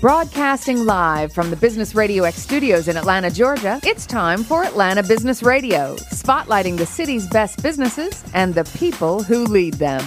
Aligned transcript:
Broadcasting 0.00 0.86
live 0.86 1.30
from 1.30 1.50
the 1.50 1.56
Business 1.56 1.94
Radio 1.94 2.24
X 2.24 2.38
studios 2.38 2.88
in 2.88 2.96
Atlanta, 2.96 3.30
Georgia, 3.30 3.78
it's 3.82 4.06
time 4.06 4.42
for 4.42 4.64
Atlanta 4.64 5.02
Business 5.02 5.42
Radio, 5.42 5.94
spotlighting 6.10 6.78
the 6.78 6.86
city's 6.86 7.28
best 7.28 7.62
businesses 7.62 8.24
and 8.32 8.54
the 8.54 8.64
people 8.78 9.22
who 9.22 9.44
lead 9.44 9.74
them. 9.74 10.02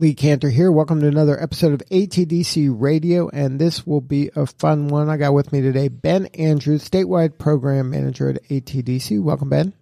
Lee 0.00 0.14
Cantor 0.14 0.48
here. 0.48 0.72
Welcome 0.72 1.02
to 1.02 1.08
another 1.08 1.38
episode 1.38 1.74
of 1.74 1.82
ATDC 1.90 2.74
Radio, 2.74 3.28
and 3.28 3.60
this 3.60 3.86
will 3.86 4.00
be 4.00 4.30
a 4.34 4.46
fun 4.46 4.88
one. 4.88 5.10
I 5.10 5.18
got 5.18 5.34
with 5.34 5.52
me 5.52 5.60
today 5.60 5.88
Ben 5.88 6.24
Andrews, 6.28 6.88
statewide 6.88 7.36
program 7.36 7.90
manager 7.90 8.30
at 8.30 8.42
ATDC. 8.44 9.22
Welcome, 9.22 9.50
Ben. 9.50 9.74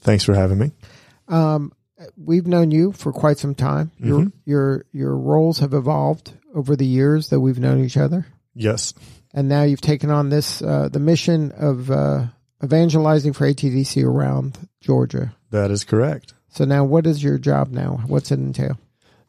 Thanks 0.00 0.24
for 0.24 0.34
having 0.34 0.58
me. 0.58 0.72
Um, 1.26 1.72
we've 2.16 2.46
known 2.46 2.70
you 2.70 2.92
for 2.92 3.12
quite 3.12 3.38
some 3.38 3.54
time. 3.54 3.90
Your 3.98 4.20
Mhm. 4.20 4.32
your 4.44 4.84
your 4.92 5.16
roles 5.16 5.58
have 5.60 5.74
evolved 5.74 6.32
over 6.54 6.76
the 6.76 6.86
years 6.86 7.28
that 7.28 7.40
we've 7.40 7.58
known 7.58 7.82
each 7.84 7.96
other, 7.96 8.26
Yes. 8.54 8.94
and 9.32 9.48
now 9.48 9.62
you've 9.62 9.80
taken 9.80 10.10
on 10.10 10.28
this 10.30 10.62
uh, 10.62 10.88
the 10.92 11.00
mission 11.00 11.52
of 11.52 11.90
uh, 11.90 12.26
evangelizing 12.62 13.32
for 13.32 13.46
ATDC 13.46 14.02
around 14.04 14.58
Georgia. 14.80 15.34
That 15.50 15.70
is 15.70 15.84
correct. 15.84 16.34
So 16.48 16.64
now, 16.64 16.84
what 16.84 17.06
is 17.06 17.22
your 17.22 17.38
job 17.38 17.70
now? 17.72 18.02
What's 18.06 18.30
it 18.30 18.38
entail? 18.38 18.78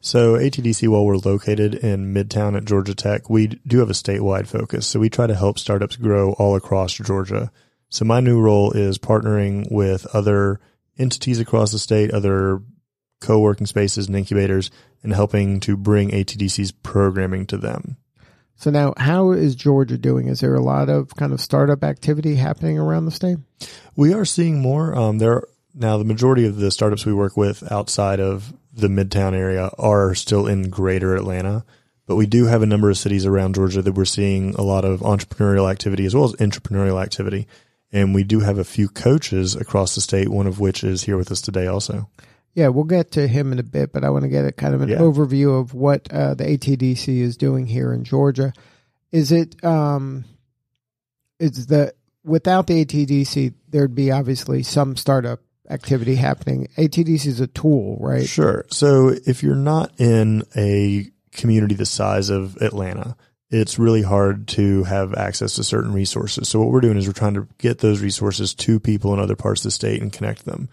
So 0.00 0.34
ATDC, 0.36 0.86
while 0.88 1.04
we're 1.04 1.16
located 1.16 1.74
in 1.74 2.14
Midtown 2.14 2.56
at 2.56 2.64
Georgia 2.64 2.94
Tech, 2.94 3.28
we 3.28 3.48
do 3.66 3.78
have 3.80 3.90
a 3.90 3.94
statewide 3.94 4.46
focus. 4.46 4.86
So 4.86 5.00
we 5.00 5.08
try 5.10 5.26
to 5.26 5.34
help 5.34 5.58
startups 5.58 5.96
grow 5.96 6.32
all 6.34 6.54
across 6.54 6.94
Georgia. 6.94 7.50
So 7.88 8.04
my 8.04 8.20
new 8.20 8.40
role 8.40 8.70
is 8.72 8.98
partnering 8.98 9.66
with 9.72 10.06
other 10.14 10.60
entities 10.98 11.40
across 11.40 11.72
the 11.72 11.78
state, 11.78 12.10
other 12.10 12.60
co-working 13.20 13.66
spaces 13.66 14.06
and 14.06 14.16
incubators, 14.16 14.70
and 15.02 15.12
helping 15.12 15.60
to 15.60 15.76
bring 15.76 16.10
ATDC's 16.10 16.72
programming 16.72 17.46
to 17.46 17.56
them. 17.56 17.96
So 18.56 18.70
now, 18.70 18.94
how 18.96 19.32
is 19.32 19.54
Georgia 19.54 19.98
doing? 19.98 20.28
Is 20.28 20.40
there 20.40 20.54
a 20.54 20.62
lot 20.62 20.88
of 20.88 21.14
kind 21.14 21.32
of 21.32 21.40
startup 21.40 21.84
activity 21.84 22.36
happening 22.36 22.78
around 22.78 23.04
the 23.04 23.10
state? 23.10 23.38
We 23.94 24.14
are 24.14 24.24
seeing 24.24 24.60
more. 24.60 24.96
Um, 24.96 25.18
there 25.18 25.42
now 25.74 25.98
the 25.98 26.04
majority 26.04 26.46
of 26.46 26.56
the 26.56 26.70
startups 26.70 27.04
we 27.04 27.12
work 27.12 27.36
with 27.36 27.70
outside 27.70 28.18
of 28.18 28.54
the 28.72 28.88
Midtown 28.88 29.34
area 29.34 29.70
are 29.78 30.14
still 30.14 30.46
in 30.46 30.70
Greater 30.70 31.14
Atlanta, 31.14 31.64
but 32.06 32.16
we 32.16 32.26
do 32.26 32.46
have 32.46 32.62
a 32.62 32.66
number 32.66 32.88
of 32.88 32.96
cities 32.96 33.26
around 33.26 33.54
Georgia 33.54 33.82
that 33.82 33.92
we're 33.92 34.06
seeing 34.06 34.54
a 34.54 34.62
lot 34.62 34.84
of 34.84 35.00
entrepreneurial 35.00 35.70
activity 35.70 36.06
as 36.06 36.14
well 36.14 36.24
as 36.24 36.32
entrepreneurial 36.34 37.02
activity. 37.02 37.46
And 37.92 38.14
we 38.14 38.24
do 38.24 38.40
have 38.40 38.58
a 38.58 38.64
few 38.64 38.88
coaches 38.88 39.54
across 39.54 39.94
the 39.94 40.00
state, 40.00 40.28
one 40.28 40.46
of 40.46 40.58
which 40.60 40.82
is 40.84 41.02
here 41.04 41.16
with 41.16 41.30
us 41.30 41.40
today 41.40 41.66
also. 41.66 42.08
Yeah, 42.54 42.68
we'll 42.68 42.84
get 42.84 43.10
to 43.12 43.28
him 43.28 43.52
in 43.52 43.58
a 43.58 43.62
bit, 43.62 43.92
but 43.92 44.02
I 44.02 44.10
want 44.10 44.22
to 44.24 44.28
get 44.28 44.44
a 44.46 44.52
kind 44.52 44.74
of 44.74 44.80
an 44.82 44.88
Yeah. 44.88 44.98
overview 44.98 45.60
of 45.60 45.74
what 45.74 46.10
uh, 46.12 46.34
the 46.34 46.44
ATDC 46.44 47.20
is 47.20 47.36
doing 47.36 47.66
here 47.66 47.92
in 47.92 48.02
Georgia. 48.02 48.52
Is 49.12 49.30
it 49.30 49.62
um, 49.64 50.24
is 51.38 51.66
the 51.66 51.92
without 52.24 52.66
the 52.66 52.84
ATDC, 52.84 53.54
there'd 53.68 53.94
be 53.94 54.10
obviously 54.10 54.62
some 54.62 54.96
startup 54.96 55.40
activity 55.70 56.16
happening. 56.16 56.66
ATDC 56.76 57.26
is 57.26 57.40
a 57.40 57.46
tool, 57.46 57.98
right? 58.00 58.26
Sure. 58.26 58.64
So 58.70 59.08
if 59.26 59.42
you're 59.42 59.54
not 59.54 59.92
in 60.00 60.42
a 60.56 61.10
community 61.32 61.74
the 61.74 61.86
size 61.86 62.30
of 62.30 62.56
Atlanta, 62.62 63.16
it's 63.50 63.78
really 63.78 64.02
hard 64.02 64.48
to 64.48 64.84
have 64.84 65.14
access 65.14 65.54
to 65.54 65.64
certain 65.64 65.92
resources. 65.92 66.48
So 66.48 66.58
what 66.58 66.70
we're 66.70 66.80
doing 66.80 66.96
is 66.96 67.06
we're 67.06 67.12
trying 67.12 67.34
to 67.34 67.46
get 67.58 67.78
those 67.78 68.00
resources 68.02 68.54
to 68.54 68.80
people 68.80 69.14
in 69.14 69.20
other 69.20 69.36
parts 69.36 69.60
of 69.60 69.64
the 69.64 69.70
state 69.70 70.02
and 70.02 70.12
connect 70.12 70.44
them. 70.44 70.68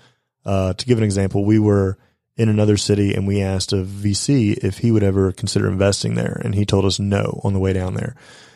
Uh, 0.45 0.73
to 0.73 0.85
give 0.85 0.97
an 0.97 1.03
example, 1.03 1.45
we 1.45 1.59
were 1.59 1.97
in 2.35 2.49
another 2.49 2.77
city 2.77 3.13
and 3.13 3.27
we 3.27 3.41
asked 3.41 3.73
a 3.73 3.83
VC 3.83 4.57
if 4.57 4.79
he 4.79 4.91
would 4.91 5.03
ever 5.03 5.31
consider 5.31 5.67
investing 5.67 6.15
there. 6.15 6.41
And 6.43 6.55
he 6.55 6.65
told 6.65 6.85
us 6.85 6.99
no 6.99 7.41
on 7.43 7.53
the 7.53 7.59
way 7.59 7.73
down 7.73 7.93
there. 7.93 8.15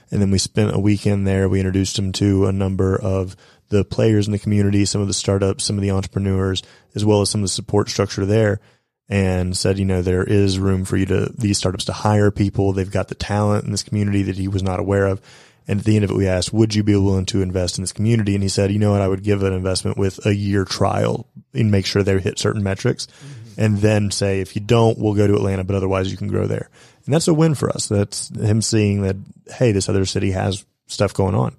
And 0.10 0.22
then 0.22 0.32
we 0.32 0.40
spent 0.40 0.73
a 0.73 0.80
weekend 0.80 1.28
there. 1.28 1.48
We 1.48 1.60
introduced 1.60 2.00
him 2.00 2.11
to 2.14 2.48
a 2.48 2.52
number 2.52 3.00
of 3.00 3.36
the 3.70 3.83
players 3.83 4.26
in 4.26 4.32
the 4.32 4.39
community, 4.39 4.86
some 4.86 5.02
of 5.02 5.08
the 5.08 5.14
startups, 5.14 5.66
some 5.66 5.76
of 5.76 5.82
the 5.82 5.92
entrepreneurs, 5.92 6.64
as 6.95 7.06
well 7.06 7.22
as 7.22 7.30
some 7.30 7.42
of 7.42 7.44
the 7.44 7.50
support 7.50 7.89
structure 7.89 8.26
there 8.26 8.61
and 9.10 9.56
said, 9.56 9.80
you 9.80 9.86
know, 9.86 10.02
there 10.02 10.23
is 10.23 10.60
room 10.60 10.84
for 10.84 10.98
you 10.98 11.06
to, 11.06 11.32
these 11.38 11.58
startups 11.58 11.86
to 11.86 11.94
hire 11.94 12.30
people. 12.32 12.73
They've 12.73 12.92
got 12.92 13.08
the 13.08 13.16
talent 13.16 13.66
in 13.66 13.72
this 13.72 13.84
community 13.84 14.23
that 14.23 14.36
he 14.36 14.48
was 14.48 14.64
not 14.64 14.80
aware 14.80 15.08
of. 15.08 15.22
And 15.68 15.80
at 15.80 15.86
the 15.86 15.95
end 15.95 16.06
of 16.06 16.12
it, 16.12 16.18
we 16.18 16.28
asked, 16.28 16.54
would 16.54 16.76
you 16.76 16.84
be 16.84 16.95
willing 16.95 17.26
to 17.28 17.42
invest 17.42 17.78
in 17.78 17.84
this 17.84 17.92
community? 17.92 18.34
And 18.36 18.44
he 18.44 18.50
said, 18.50 18.72
you 18.72 18.80
know 18.80 18.92
what? 18.92 19.02
I 19.02 19.08
would 19.08 19.23
give 19.23 19.44
an 19.44 19.54
investment 19.54 19.98
with 19.98 20.26
a 20.26 20.34
year 20.34 20.66
trial 20.66 21.28
and 21.54 21.72
make 21.72 21.86
sure 21.86 22.04
they 22.04 22.18
hit 22.20 22.40
certain 22.40 22.64
metrics 22.64 23.08
and 23.58 23.78
then 23.80 24.12
say, 24.12 24.40
if 24.40 24.56
you 24.56 24.62
don't, 24.62 24.98
we'll 24.98 25.14
go 25.14 25.28
to 25.28 25.36
Atlanta, 25.36 25.64
but 25.64 25.76
otherwise 25.76 26.12
you 26.12 26.18
can 26.18 26.28
grow 26.28 26.48
there. 26.48 26.70
And 27.06 27.14
that's 27.14 27.28
a 27.28 27.34
win 27.34 27.56
for 27.56 27.70
us. 27.70 27.88
That's 27.88 28.30
him 28.30 28.62
seeing 28.62 29.02
that, 29.02 29.16
hey, 29.50 29.72
this 29.72 29.89
other 29.89 30.06
city 30.06 30.32
has 30.32 30.66
stuff 30.88 31.14
going 31.14 31.36
on. 31.36 31.56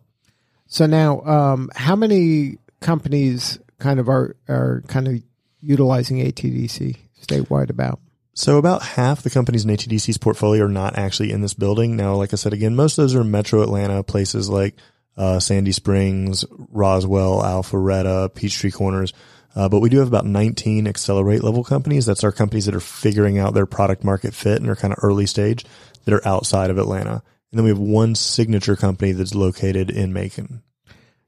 So 0.69 0.87
now, 0.87 1.23
um, 1.23 1.71
how 1.75 1.97
many 1.97 2.59
companies 2.81 3.59
kind 3.79 3.99
of 3.99 4.09
are 4.09 4.37
are 4.49 4.83
kind 4.87 5.09
of 5.09 5.23
utilizing 5.61 6.19
ATDC 6.19 6.97
statewide? 7.21 7.71
About 7.71 8.01
So 8.35 8.59
about 8.59 8.83
half 8.83 9.23
the 9.23 9.31
companies 9.31 9.65
in 9.65 9.71
ATDC's 9.71 10.19
portfolio 10.19 10.65
are 10.65 10.69
not 10.69 10.99
actually 10.99 11.33
in 11.33 11.43
this 11.43 11.55
building. 11.55 11.97
Now, 11.97 12.15
like 12.15 12.33
I 12.33 12.37
said, 12.37 12.53
again, 12.53 12.77
most 12.77 12.99
of 12.99 13.03
those 13.03 13.15
are 13.15 13.25
metro 13.25 13.63
Atlanta, 13.63 14.03
places 14.03 14.49
like 14.49 14.77
uh, 15.17 15.41
Sandy 15.41 15.73
Springs, 15.73 16.45
Roswell, 16.51 17.43
Alpharetta, 17.43 18.35
Peachtree 18.35 18.71
Corners. 18.71 19.13
Uh, 19.57 19.69
but 19.69 19.81
we 19.81 19.89
do 19.89 19.99
have 19.99 20.09
about 20.09 20.25
19 20.25 20.87
accelerate 20.87 21.43
level 21.43 21.65
companies. 21.65 22.07
That's 22.07 22.23
our 22.23 22.31
companies 22.31 22.67
that 22.67 22.77
are 22.77 22.81
figuring 22.81 23.39
out 23.39 23.55
their 23.55 23.67
product 23.67 24.05
market 24.05 24.33
fit 24.35 24.61
and 24.61 24.71
are 24.71 24.77
kind 24.77 24.93
of 24.93 25.01
early 25.03 25.27
stage 25.27 25.65
that 26.05 26.15
are 26.15 26.27
outside 26.27 26.71
of 26.71 26.79
Atlanta. 26.79 27.23
And 27.51 27.59
then 27.59 27.65
we 27.65 27.71
have 27.71 27.79
one 27.79 28.15
signature 28.15 28.77
company 28.77 29.13
that's 29.13 29.35
located 29.35 29.91
in 29.91 30.13
Macon. 30.13 30.63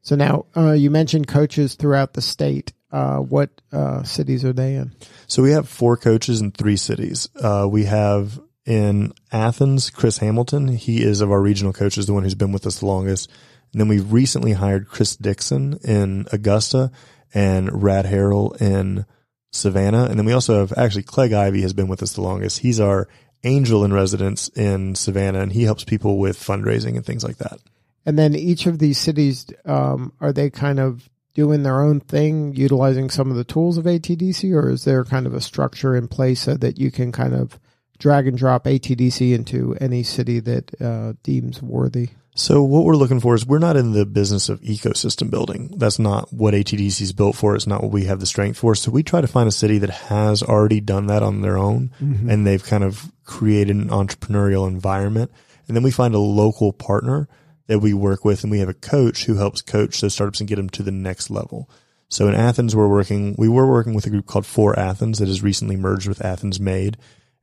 so 0.03 0.17
now 0.17 0.47
uh, 0.57 0.73
you 0.73 0.91
mentioned 0.91 1.27
coaches 1.27 1.75
throughout 1.75 2.13
the 2.13 2.23
state. 2.23 2.73
Uh, 2.93 3.19
what 3.19 3.51
uh, 3.73 4.03
cities 4.03 4.45
are 4.45 4.53
they 4.53 4.75
in? 4.75 4.93
So 5.27 5.43
we 5.43 5.53
have 5.53 5.69
four 5.69 5.97
coaches 5.97 6.41
in 6.41 6.51
three 6.51 6.77
cities. 6.77 7.29
Uh, 7.41 7.67
we 7.71 7.85
have 7.85 8.41
in 8.67 9.13
Athens, 9.33 9.91
Chris 9.91 10.19
Hamilton. 10.19 10.69
He 10.69 11.03
is 11.03 11.21
of 11.21 11.31
our 11.31 11.41
regional 11.41 11.73
coaches, 11.73 12.07
the 12.07 12.13
one 12.13 12.25
who's 12.25 12.35
been 12.35 12.53
with 12.53 12.67
us 12.67 12.81
the 12.81 12.87
longest. 12.87 13.31
And 13.73 13.81
then 13.81 13.89
we've 13.89 14.13
recently 14.13 14.53
hired 14.53 14.89
Chris 14.89 15.17
Dixon 15.17 15.79
in 15.85 16.27
Augusta 16.33 16.91
and 17.33 17.83
Rad 17.83 18.07
Harrell 18.07 18.61
in 18.61 19.07
Savannah. 19.53 20.05
And 20.05 20.19
then 20.19 20.27
we 20.27 20.33
also 20.33 20.59
have 20.59 20.73
actually 20.77 21.05
Clegg 21.05 21.33
Ivy 21.33 21.63
has 21.63 21.73
been 21.73 21.89
with 21.89 22.03
us 22.03 22.13
the 22.13 22.23
longest. 22.23 22.59
He's 22.59 22.81
our 22.81 23.09
angel 23.45 23.85
in 23.85 23.93
residence 23.93 24.49
in 24.49 24.95
Savannah 24.95 25.41
and 25.41 25.53
he 25.53 25.63
helps 25.63 25.85
people 25.85 26.19
with 26.19 26.39
fundraising 26.39 26.97
and 26.97 27.07
things 27.07 27.25
like 27.25 27.39
that. 27.39 27.59
And 28.05 28.19
then 28.19 28.35
each 28.35 28.67
of 28.67 28.79
these 28.79 28.99
cities, 28.99 29.47
um, 29.65 30.13
are 30.21 30.33
they 30.33 30.51
kind 30.51 30.81
of 30.81 31.09
doing 31.35 31.63
their 31.63 31.81
own 31.81 32.01
thing, 32.01 32.55
utilizing 32.55 33.11
some 33.11 33.31
of 33.31 33.37
the 33.37 33.45
tools 33.45 33.79
of 33.79 33.85
ATDC, 33.85 34.53
or 34.53 34.71
is 34.71 34.85
there 34.85 35.05
kind 35.05 35.27
of 35.27 35.35
a 35.35 35.41
structure 35.41 35.95
in 35.95 36.09
place 36.09 36.43
so 36.43 36.55
that 36.55 36.79
you 36.79 36.91
can 36.91 37.13
kind 37.13 37.35
of 37.35 37.59
drag 37.99 38.27
and 38.27 38.37
drop 38.37 38.65
ATDC 38.65 39.35
into 39.35 39.77
any 39.81 40.03
city 40.03 40.41
that 40.41 40.81
uh, 40.81 41.13
deems 41.23 41.63
worthy? 41.63 42.11
So 42.35 42.63
what 42.63 42.85
we're 42.85 42.97
looking 42.97 43.21
for 43.21 43.35
is 43.35 43.45
we're 43.45 43.59
not 43.59 43.77
in 43.77 43.93
the 43.93 44.07
business 44.07 44.49
of 44.49 44.61
ecosystem 44.61 45.31
building. 45.31 45.75
That's 45.77 45.99
not 45.99 46.33
what 46.33 46.55
ATDC 46.55 47.01
is 47.01 47.13
built 47.13 47.37
for. 47.37 47.55
It's 47.55 47.67
not 47.67 47.83
what 47.83 47.93
we 47.93 48.05
have 48.05 48.21
the 48.21 48.27
strength 48.27 48.59
for. 48.59 48.75
So 48.75 48.91
we 48.91 49.03
try 49.03 49.21
to 49.21 49.27
find 49.27 49.49
a 49.49 49.53
city 49.53 49.79
that 49.79 49.91
has 49.91 50.43
already 50.43 50.81
done 50.81 51.07
that 51.09 51.23
on 51.23 51.43
their 51.43 51.59
own 51.59 51.91
and 52.01 52.47
they've 52.47 52.65
kind 52.65 52.85
of 52.85 53.13
created 53.25 53.77
an 53.77 53.89
entrepreneurial 53.89 54.69
environment. 54.69 55.33
And 55.67 55.77
then 55.77 55.83
we 55.83 55.91
find 55.91 56.15
a 56.15 56.19
local 56.19 56.73
partner 56.73 57.29
that 57.71 57.79
we 57.79 57.95
work 57.95 58.25
with 58.25 58.43
and 58.43 58.51
we 58.51 58.59
have 58.59 58.69
a 58.69 58.75
coach 58.75 59.25
who 59.25 59.37
helps 59.37 59.63
coach 59.63 60.01
those 60.01 60.13
startups 60.15 60.41
and 60.41 60.49
get 60.49 60.57
them 60.57 60.69
to 60.71 60.83
the 60.83 60.91
next 60.91 61.31
level. 61.31 61.71
So 62.09 62.27
in 62.27 62.35
Athens, 62.35 62.75
we're 62.75 62.89
working, 62.89 63.37
we 63.39 63.49
were 63.49 63.67
working 63.69 63.95
with 63.95 64.07
a 64.07 64.11
group 64.11 64.27
called 64.27 64.45
For 64.45 64.77
Athens 64.77 65.21
that 65.21 65.29
has 65.29 65.43
recently 65.43 65.77
merged 65.77 66.09
with 66.09 66.25
Athens 66.25 66.59
Made. 66.59 66.97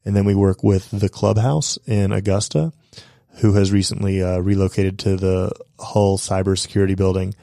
And 0.04 0.16
then 0.16 0.26
we 0.26 0.36
work 0.36 0.64
with 0.64 0.92
the 0.92 1.08
clubhouse 1.10 1.78
in 1.88 2.12
Augusta 2.12 2.74
who 3.40 3.54
has 3.54 3.72
recently 3.72 4.22
uh, 4.22 4.40
relocated 4.40 5.00
to 5.00 5.16
the 5.16 5.52
Hull 5.80 6.18
cybersecurity 6.18 6.98
building. 6.98 7.36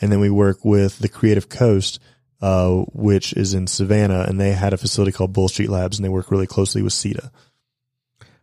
And 0.00 0.10
then 0.10 0.20
we 0.20 0.30
work 0.30 0.64
with 0.64 0.98
the 1.00 1.08
Creative 1.08 1.48
Coast, 1.48 1.98
uh, 2.40 2.70
which 2.92 3.32
is 3.34 3.52
in 3.52 3.66
Savannah, 3.66 4.24
and 4.28 4.40
they 4.40 4.52
had 4.52 4.72
a 4.72 4.78
facility 4.78 5.12
called 5.12 5.32
Bull 5.32 5.48
Street 5.48 5.68
Labs, 5.68 5.98
and 5.98 6.04
they 6.04 6.08
work 6.08 6.30
really 6.30 6.46
closely 6.46 6.82
with 6.82 6.94
SEDA. 6.94 7.30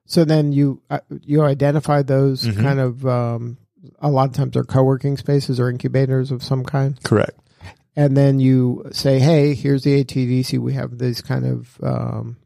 So 0.05 0.23
then 0.25 0.51
you 0.51 0.81
uh, 0.89 0.99
you 1.21 1.41
identify 1.43 2.01
those 2.01 2.43
Mhm. 2.43 2.61
kind 2.61 2.79
of 2.79 3.05
um, 3.05 3.57
a 3.99 4.09
lot 4.09 4.29
of 4.29 4.35
times 4.35 4.53
they're 4.53 4.63
co-working 4.63 5.17
spaces 5.17 5.59
or 5.59 5.69
incubators 5.69 6.31
of 6.31 6.43
some 6.43 6.63
kind, 6.63 7.01
Correct. 7.03 7.39
and 7.95 8.15
then 8.17 8.39
you 8.39 8.85
say, 8.91 9.19
"Hey, 9.19 9.53
here's 9.53 9.83
the 9.83 10.03
ATDC. 10.03 10.57
We 10.59 10.73
have 10.73 10.97
these 10.97 11.21
kind 11.21 11.45
of 11.45 11.77
um, 11.83 12.37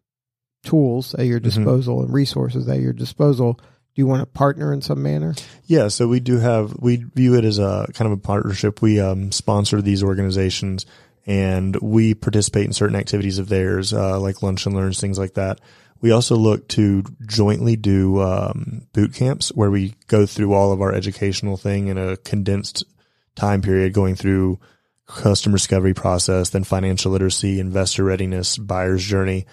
tools 0.63 1.13
at 1.16 1.25
your 1.25 1.39
Mhm. 1.39 1.44
disposal 1.44 2.01
and 2.04 2.13
resources 2.13 2.68
at 2.68 2.80
your 2.80 2.94
disposal. 2.94 3.54
Do 3.94 4.01
you 4.01 4.07
want 4.07 4.22
to 4.22 4.25
partner 4.28 4.72
in 4.74 4.81
some 4.81 5.01
manner?" 5.01 5.36
Yeah, 5.66 5.88
so 5.89 6.07
we 6.07 6.19
do 6.19 6.38
have 6.39 6.75
we 6.80 6.98
view 7.16 7.36
it 7.36 7.44
as 7.45 7.60
a 7.60 7.88
kind 7.94 8.12
of 8.12 8.18
a 8.18 8.22
partnership. 8.22 8.81
We 8.81 9.00
um, 9.00 9.31
sponsor 9.31 9.81
these 9.81 10.04
organizations 10.04 10.86
and 11.28 11.75
we 11.81 12.13
participate 12.16 12.66
in 12.66 12.74
certain 12.74 12.95
activities 12.95 13.38
of 13.38 13.48
theirs, 13.48 13.94
uh, 13.94 14.19
like 14.19 14.42
lunch 14.42 14.66
and 14.66 14.75
learns, 14.75 15.00
things 15.00 15.19
like 15.19 15.36
that. 15.36 15.60
We 16.01 16.12
also 16.12 16.36
look 16.36 16.68
to 16.69 17.03
jointly 17.25 17.75
do 17.75 18.19
um, 18.21 18.88
boot 18.94 19.13
camps 19.13 19.50
where 19.50 19.69
we 19.69 19.95
go 20.07 20.25
through 20.25 20.53
all 20.53 20.71
of 20.71 20.81
our 20.81 20.92
educational 20.94 21.57
thing 21.57 21.88
in 21.88 21.98
a 21.98 22.18
condensed 22.18 22.83
time 23.36 23.62
period, 23.62 23.94
going 23.94 24.15
through 24.15 24.59
customer 25.07 25.57
discovery 25.57 25.94
process, 25.94 26.50
then 26.50 26.63
financial 26.63 27.12
literacy, 27.12 27.59
investor 27.59 28.03
readiness, 28.03 28.57
buyer's 28.57 29.03
journey. 29.03 29.45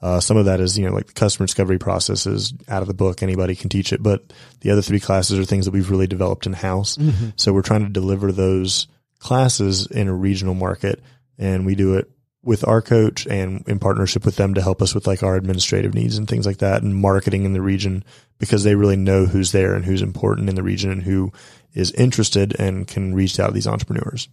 Uh, 0.00 0.20
some 0.20 0.36
of 0.36 0.44
that 0.44 0.60
is, 0.60 0.78
you 0.78 0.86
know, 0.86 0.92
like 0.92 1.06
the 1.06 1.12
customer 1.12 1.46
discovery 1.46 1.78
process 1.78 2.26
is 2.26 2.52
out 2.68 2.82
of 2.82 2.88
the 2.88 2.94
book. 2.94 3.22
Anybody 3.22 3.56
can 3.56 3.70
teach 3.70 3.92
it, 3.92 4.02
but 4.02 4.32
the 4.60 4.70
other 4.70 4.82
three 4.82 5.00
classes 5.00 5.38
are 5.38 5.44
things 5.44 5.64
that 5.64 5.72
we've 5.72 5.90
really 5.90 6.06
developed 6.06 6.46
in 6.46 6.52
house. 6.52 6.96
Mm-hmm. 6.98 7.30
So 7.36 7.52
we're 7.52 7.62
trying 7.62 7.84
to 7.84 7.90
deliver 7.90 8.30
those 8.30 8.86
classes 9.18 9.86
in 9.86 10.08
a 10.08 10.14
regional 10.14 10.54
market 10.54 11.02
and 11.38 11.66
we 11.66 11.74
do 11.74 11.94
it 11.94 12.10
with 12.46 12.66
our 12.66 12.80
coach 12.80 13.26
and 13.26 13.66
in 13.66 13.78
partnership 13.78 14.24
with 14.24 14.36
them 14.36 14.54
to 14.54 14.62
help 14.62 14.80
us 14.80 14.94
with 14.94 15.06
like 15.06 15.22
our 15.22 15.36
administrative 15.36 15.94
needs 15.94 16.16
and 16.16 16.28
things 16.28 16.46
like 16.46 16.58
that 16.58 16.82
and 16.82 16.94
marketing 16.94 17.44
in 17.44 17.52
the 17.52 17.60
region 17.60 18.04
because 18.38 18.62
they 18.62 18.76
really 18.76 18.96
know 18.96 19.26
who's 19.26 19.52
there 19.52 19.74
and 19.74 19.84
who's 19.84 20.00
important 20.00 20.48
in 20.48 20.54
the 20.54 20.62
region 20.62 20.90
and 20.90 21.02
who 21.02 21.32
is 21.74 21.90
interested 21.92 22.58
and 22.58 22.86
can 22.86 23.14
reach 23.14 23.40
out 23.40 23.48
to 23.48 23.52
these 23.52 23.66
entrepreneurs. 23.66 24.28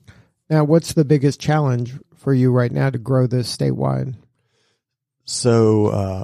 Now, 0.50 0.63
what's 0.63 0.94
the 0.94 1.06
biggest 1.06 1.39
challenge 1.39 1.94
for 2.15 2.33
you 2.33 2.51
right 2.51 2.71
now 2.71 2.89
to 2.89 2.98
grow 2.98 3.27
this 3.27 3.56
statewide? 3.56 4.16
So, 5.25 5.88
uh, 5.88 6.24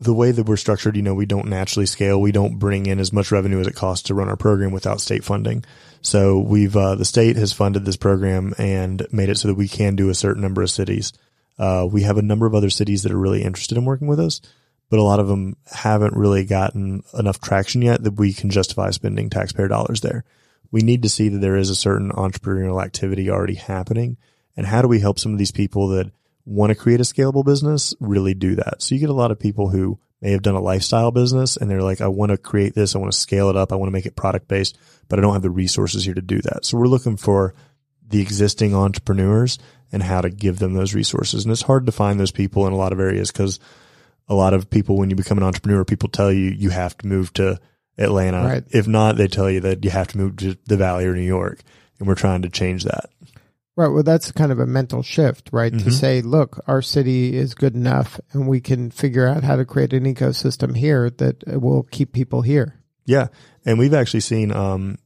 the 0.00 0.14
way 0.14 0.30
that 0.30 0.44
we're 0.44 0.56
structured, 0.56 0.96
you 0.96 1.02
know, 1.02 1.14
we 1.14 1.26
don't 1.26 1.48
naturally 1.48 1.86
scale. 1.86 2.20
We 2.20 2.30
don't 2.30 2.58
bring 2.58 2.86
in 2.86 3.00
as 3.00 3.12
much 3.12 3.32
revenue 3.32 3.60
as 3.60 3.66
it 3.66 3.74
costs 3.74 4.06
to 4.06 4.14
run 4.14 4.28
our 4.28 4.36
program 4.36 4.70
without 4.70 5.00
state 5.00 5.24
funding. 5.24 5.64
So 6.02 6.38
we've, 6.38 6.76
uh, 6.76 6.94
the 6.94 7.04
state 7.04 7.36
has 7.36 7.52
funded 7.52 7.84
this 7.84 7.96
program 7.96 8.54
and 8.58 9.04
made 9.10 9.28
it 9.28 9.38
so 9.38 9.48
that 9.48 9.56
we 9.56 9.66
can 9.66 9.96
do 9.96 10.08
a 10.08 10.14
certain 10.14 10.42
number 10.42 10.62
of 10.62 10.70
cities. 10.70 11.12
Uh, 11.58 11.88
we 11.90 12.02
have 12.02 12.16
a 12.16 12.22
number 12.22 12.46
of 12.46 12.54
other 12.54 12.70
cities 12.70 13.02
that 13.02 13.12
are 13.12 13.18
really 13.18 13.42
interested 13.42 13.76
in 13.76 13.84
working 13.84 14.06
with 14.06 14.20
us, 14.20 14.40
but 14.88 15.00
a 15.00 15.02
lot 15.02 15.18
of 15.18 15.26
them 15.26 15.56
haven't 15.66 16.14
really 16.14 16.44
gotten 16.44 17.02
enough 17.18 17.40
traction 17.40 17.82
yet 17.82 18.04
that 18.04 18.14
we 18.14 18.32
can 18.32 18.50
justify 18.50 18.90
spending 18.90 19.28
taxpayer 19.28 19.66
dollars 19.66 20.00
there. 20.00 20.24
We 20.70 20.82
need 20.82 21.02
to 21.02 21.08
see 21.08 21.28
that 21.28 21.38
there 21.38 21.56
is 21.56 21.70
a 21.70 21.74
certain 21.74 22.12
entrepreneurial 22.12 22.82
activity 22.82 23.28
already 23.28 23.54
happening. 23.54 24.16
And 24.56 24.66
how 24.66 24.82
do 24.82 24.88
we 24.88 25.00
help 25.00 25.18
some 25.18 25.32
of 25.32 25.38
these 25.38 25.50
people 25.50 25.88
that 25.88 26.12
want 26.48 26.70
to 26.70 26.74
create 26.74 27.00
a 27.00 27.04
scalable 27.04 27.44
business 27.44 27.94
really 28.00 28.34
do 28.34 28.54
that. 28.56 28.82
So 28.82 28.94
you 28.94 29.00
get 29.00 29.10
a 29.10 29.14
lot 29.14 29.30
of 29.30 29.38
people 29.38 29.68
who 29.68 29.98
may 30.20 30.32
have 30.32 30.42
done 30.42 30.54
a 30.54 30.60
lifestyle 30.60 31.10
business 31.10 31.56
and 31.56 31.70
they're 31.70 31.82
like, 31.82 32.00
I 32.00 32.08
want 32.08 32.30
to 32.30 32.38
create 32.38 32.74
this. 32.74 32.94
I 32.94 32.98
want 32.98 33.12
to 33.12 33.18
scale 33.18 33.50
it 33.50 33.56
up. 33.56 33.70
I 33.70 33.76
want 33.76 33.88
to 33.88 33.92
make 33.92 34.06
it 34.06 34.16
product 34.16 34.48
based, 34.48 34.78
but 35.08 35.18
I 35.18 35.22
don't 35.22 35.34
have 35.34 35.42
the 35.42 35.50
resources 35.50 36.04
here 36.04 36.14
to 36.14 36.22
do 36.22 36.40
that. 36.42 36.64
So 36.64 36.78
we're 36.78 36.86
looking 36.86 37.16
for 37.16 37.54
the 38.08 38.20
existing 38.20 38.74
entrepreneurs 38.74 39.58
and 39.92 40.02
how 40.02 40.22
to 40.22 40.30
give 40.30 40.58
them 40.58 40.72
those 40.72 40.94
resources. 40.94 41.44
And 41.44 41.52
it's 41.52 41.62
hard 41.62 41.86
to 41.86 41.92
find 41.92 42.18
those 42.18 42.32
people 42.32 42.66
in 42.66 42.72
a 42.72 42.76
lot 42.76 42.92
of 42.92 43.00
areas 43.00 43.30
because 43.30 43.60
a 44.26 44.34
lot 44.34 44.54
of 44.54 44.70
people, 44.70 44.96
when 44.96 45.10
you 45.10 45.16
become 45.16 45.38
an 45.38 45.44
entrepreneur, 45.44 45.84
people 45.84 46.08
tell 46.08 46.32
you 46.32 46.50
you 46.50 46.70
have 46.70 46.96
to 46.98 47.06
move 47.06 47.32
to 47.34 47.60
Atlanta. 47.98 48.44
Right. 48.44 48.64
If 48.70 48.88
not, 48.88 49.16
they 49.16 49.28
tell 49.28 49.50
you 49.50 49.60
that 49.60 49.84
you 49.84 49.90
have 49.90 50.08
to 50.08 50.18
move 50.18 50.36
to 50.38 50.56
the 50.66 50.76
Valley 50.76 51.06
or 51.06 51.14
New 51.14 51.20
York. 51.20 51.60
And 51.98 52.08
we're 52.08 52.14
trying 52.14 52.42
to 52.42 52.48
change 52.48 52.84
that. 52.84 53.10
Right. 53.78 53.86
Well, 53.86 54.02
that's 54.02 54.32
kind 54.32 54.50
of 54.50 54.58
a 54.58 54.66
mental 54.66 55.04
shift, 55.04 55.50
right? 55.52 55.72
Mm-hmm. 55.72 55.84
To 55.84 55.92
say, 55.92 56.20
look, 56.20 56.58
our 56.66 56.82
city 56.82 57.36
is 57.36 57.54
good 57.54 57.76
enough 57.76 58.18
and 58.32 58.48
we 58.48 58.60
can 58.60 58.90
figure 58.90 59.24
out 59.24 59.44
how 59.44 59.54
to 59.54 59.64
create 59.64 59.92
an 59.92 60.02
ecosystem 60.02 60.76
here 60.76 61.10
that 61.10 61.44
will 61.46 61.84
keep 61.84 62.12
people 62.12 62.42
here. 62.42 62.74
Yeah. 63.06 63.28
And 63.64 63.78
we've 63.78 63.94
actually 63.94 64.18
seen, 64.18 64.50
um, 64.50 64.98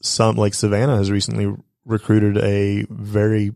some 0.00 0.36
like 0.36 0.54
Savannah 0.54 0.96
has 0.96 1.10
recently 1.10 1.54
recruited 1.84 2.38
a 2.38 2.86
very 2.88 3.52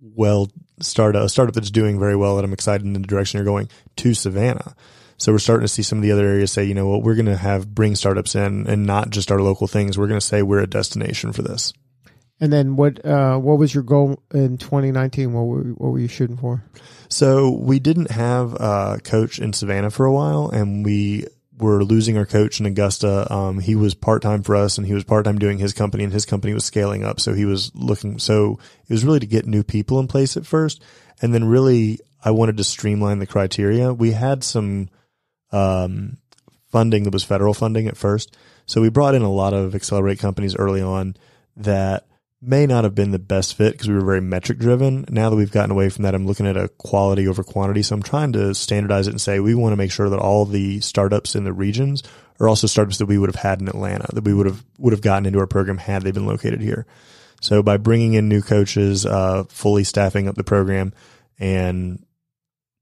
well 0.00 0.48
startup, 0.80 1.24
a 1.24 1.28
startup 1.28 1.54
that's 1.54 1.70
doing 1.70 1.98
very 1.98 2.16
well 2.16 2.36
that 2.36 2.46
I'm 2.46 2.54
excited 2.54 2.86
in 2.86 2.94
the 2.94 3.00
direction 3.00 3.36
you're 3.36 3.44
going 3.44 3.68
to 3.96 4.14
Savannah. 4.14 4.74
So 5.18 5.32
we're 5.32 5.38
starting 5.38 5.66
to 5.66 5.68
see 5.68 5.82
some 5.82 5.98
of 5.98 6.02
the 6.02 6.12
other 6.12 6.26
areas 6.26 6.50
say, 6.50 6.64
you 6.64 6.72
know 6.72 6.88
what, 6.88 7.02
we're 7.02 7.14
going 7.14 7.26
to 7.26 7.36
have 7.36 7.74
bring 7.74 7.94
startups 7.94 8.34
in 8.36 8.66
and 8.66 8.86
not 8.86 9.10
just 9.10 9.30
our 9.30 9.42
local 9.42 9.66
things. 9.66 9.98
We're 9.98 10.08
going 10.08 10.18
to 10.18 10.26
say 10.26 10.40
we're 10.40 10.62
a 10.62 10.66
destination 10.66 11.34
for 11.34 11.42
this. 11.42 11.74
And 12.42 12.52
then 12.52 12.74
what 12.74 13.06
uh, 13.06 13.38
what 13.38 13.56
was 13.58 13.72
your 13.72 13.84
goal 13.84 14.20
in 14.34 14.58
2019? 14.58 15.32
What 15.32 15.42
were, 15.42 15.62
what 15.62 15.92
were 15.92 16.00
you 16.00 16.08
shooting 16.08 16.36
for? 16.36 16.64
So 17.08 17.52
we 17.52 17.78
didn't 17.78 18.10
have 18.10 18.54
a 18.54 18.98
coach 19.04 19.38
in 19.38 19.52
Savannah 19.52 19.92
for 19.92 20.06
a 20.06 20.12
while, 20.12 20.50
and 20.50 20.84
we 20.84 21.28
were 21.56 21.84
losing 21.84 22.18
our 22.18 22.26
coach 22.26 22.58
in 22.58 22.66
Augusta. 22.66 23.32
Um, 23.32 23.60
he 23.60 23.76
was 23.76 23.94
part 23.94 24.22
time 24.22 24.42
for 24.42 24.56
us, 24.56 24.76
and 24.76 24.84
he 24.84 24.92
was 24.92 25.04
part 25.04 25.24
time 25.24 25.38
doing 25.38 25.58
his 25.58 25.72
company, 25.72 26.02
and 26.02 26.12
his 26.12 26.26
company 26.26 26.52
was 26.52 26.64
scaling 26.64 27.04
up. 27.04 27.20
So 27.20 27.32
he 27.32 27.44
was 27.44 27.70
looking. 27.76 28.18
So 28.18 28.58
it 28.88 28.92
was 28.92 29.04
really 29.04 29.20
to 29.20 29.26
get 29.26 29.46
new 29.46 29.62
people 29.62 30.00
in 30.00 30.08
place 30.08 30.36
at 30.36 30.44
first, 30.44 30.82
and 31.20 31.32
then 31.32 31.44
really 31.44 32.00
I 32.24 32.32
wanted 32.32 32.56
to 32.56 32.64
streamline 32.64 33.20
the 33.20 33.26
criteria. 33.28 33.94
We 33.94 34.10
had 34.10 34.42
some 34.42 34.88
um, 35.52 36.16
funding 36.72 37.04
that 37.04 37.12
was 37.12 37.22
federal 37.22 37.54
funding 37.54 37.86
at 37.86 37.96
first, 37.96 38.36
so 38.66 38.80
we 38.80 38.88
brought 38.88 39.14
in 39.14 39.22
a 39.22 39.30
lot 39.30 39.54
of 39.54 39.76
accelerate 39.76 40.18
companies 40.18 40.56
early 40.56 40.82
on 40.82 41.14
that 41.56 42.04
may 42.44 42.66
not 42.66 42.82
have 42.82 42.94
been 42.94 43.12
the 43.12 43.20
best 43.20 43.54
fit 43.54 43.72
because 43.72 43.88
we 43.88 43.94
were 43.94 44.04
very 44.04 44.20
metric 44.20 44.58
driven. 44.58 45.04
Now 45.08 45.30
that 45.30 45.36
we've 45.36 45.52
gotten 45.52 45.70
away 45.70 45.88
from 45.88 46.02
that, 46.02 46.14
I'm 46.14 46.26
looking 46.26 46.46
at 46.46 46.56
a 46.56 46.68
quality 46.68 47.28
over 47.28 47.44
quantity. 47.44 47.82
So 47.82 47.94
I'm 47.94 48.02
trying 48.02 48.32
to 48.32 48.52
standardize 48.52 49.06
it 49.06 49.12
and 49.12 49.20
say 49.20 49.38
we 49.38 49.54
want 49.54 49.72
to 49.72 49.76
make 49.76 49.92
sure 49.92 50.10
that 50.10 50.18
all 50.18 50.44
the 50.44 50.80
startups 50.80 51.36
in 51.36 51.44
the 51.44 51.52
regions 51.52 52.02
are 52.40 52.48
also 52.48 52.66
startups 52.66 52.98
that 52.98 53.06
we 53.06 53.16
would 53.16 53.28
have 53.28 53.40
had 53.40 53.60
in 53.60 53.68
Atlanta, 53.68 54.08
that 54.12 54.24
we 54.24 54.34
would 54.34 54.46
have 54.46 54.64
would 54.78 54.92
have 54.92 55.02
gotten 55.02 55.24
into 55.24 55.38
our 55.38 55.46
program 55.46 55.78
had 55.78 56.02
they 56.02 56.10
been 56.10 56.26
located 56.26 56.60
here. 56.60 56.84
So 57.40 57.62
by 57.62 57.76
bringing 57.76 58.14
in 58.14 58.28
new 58.28 58.42
coaches, 58.42 59.06
uh, 59.06 59.44
fully 59.48 59.84
staffing 59.84 60.26
up 60.26 60.34
the 60.34 60.44
program, 60.44 60.92
and 61.38 62.04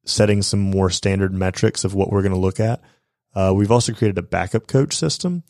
setting 0.06 0.40
some 0.40 0.60
more 0.60 0.90
standard 0.90 1.32
metrics 1.32 1.84
of 1.84 1.94
what 1.94 2.10
we're 2.10 2.22
going 2.22 2.32
to 2.32 2.38
look 2.38 2.60
at, 2.60 2.80
uh, 3.34 3.52
we've 3.54 3.70
also 3.70 3.92
created 3.92 4.18
a 4.18 4.22
backup 4.22 4.66
coach 4.66 4.96
system 4.96 5.42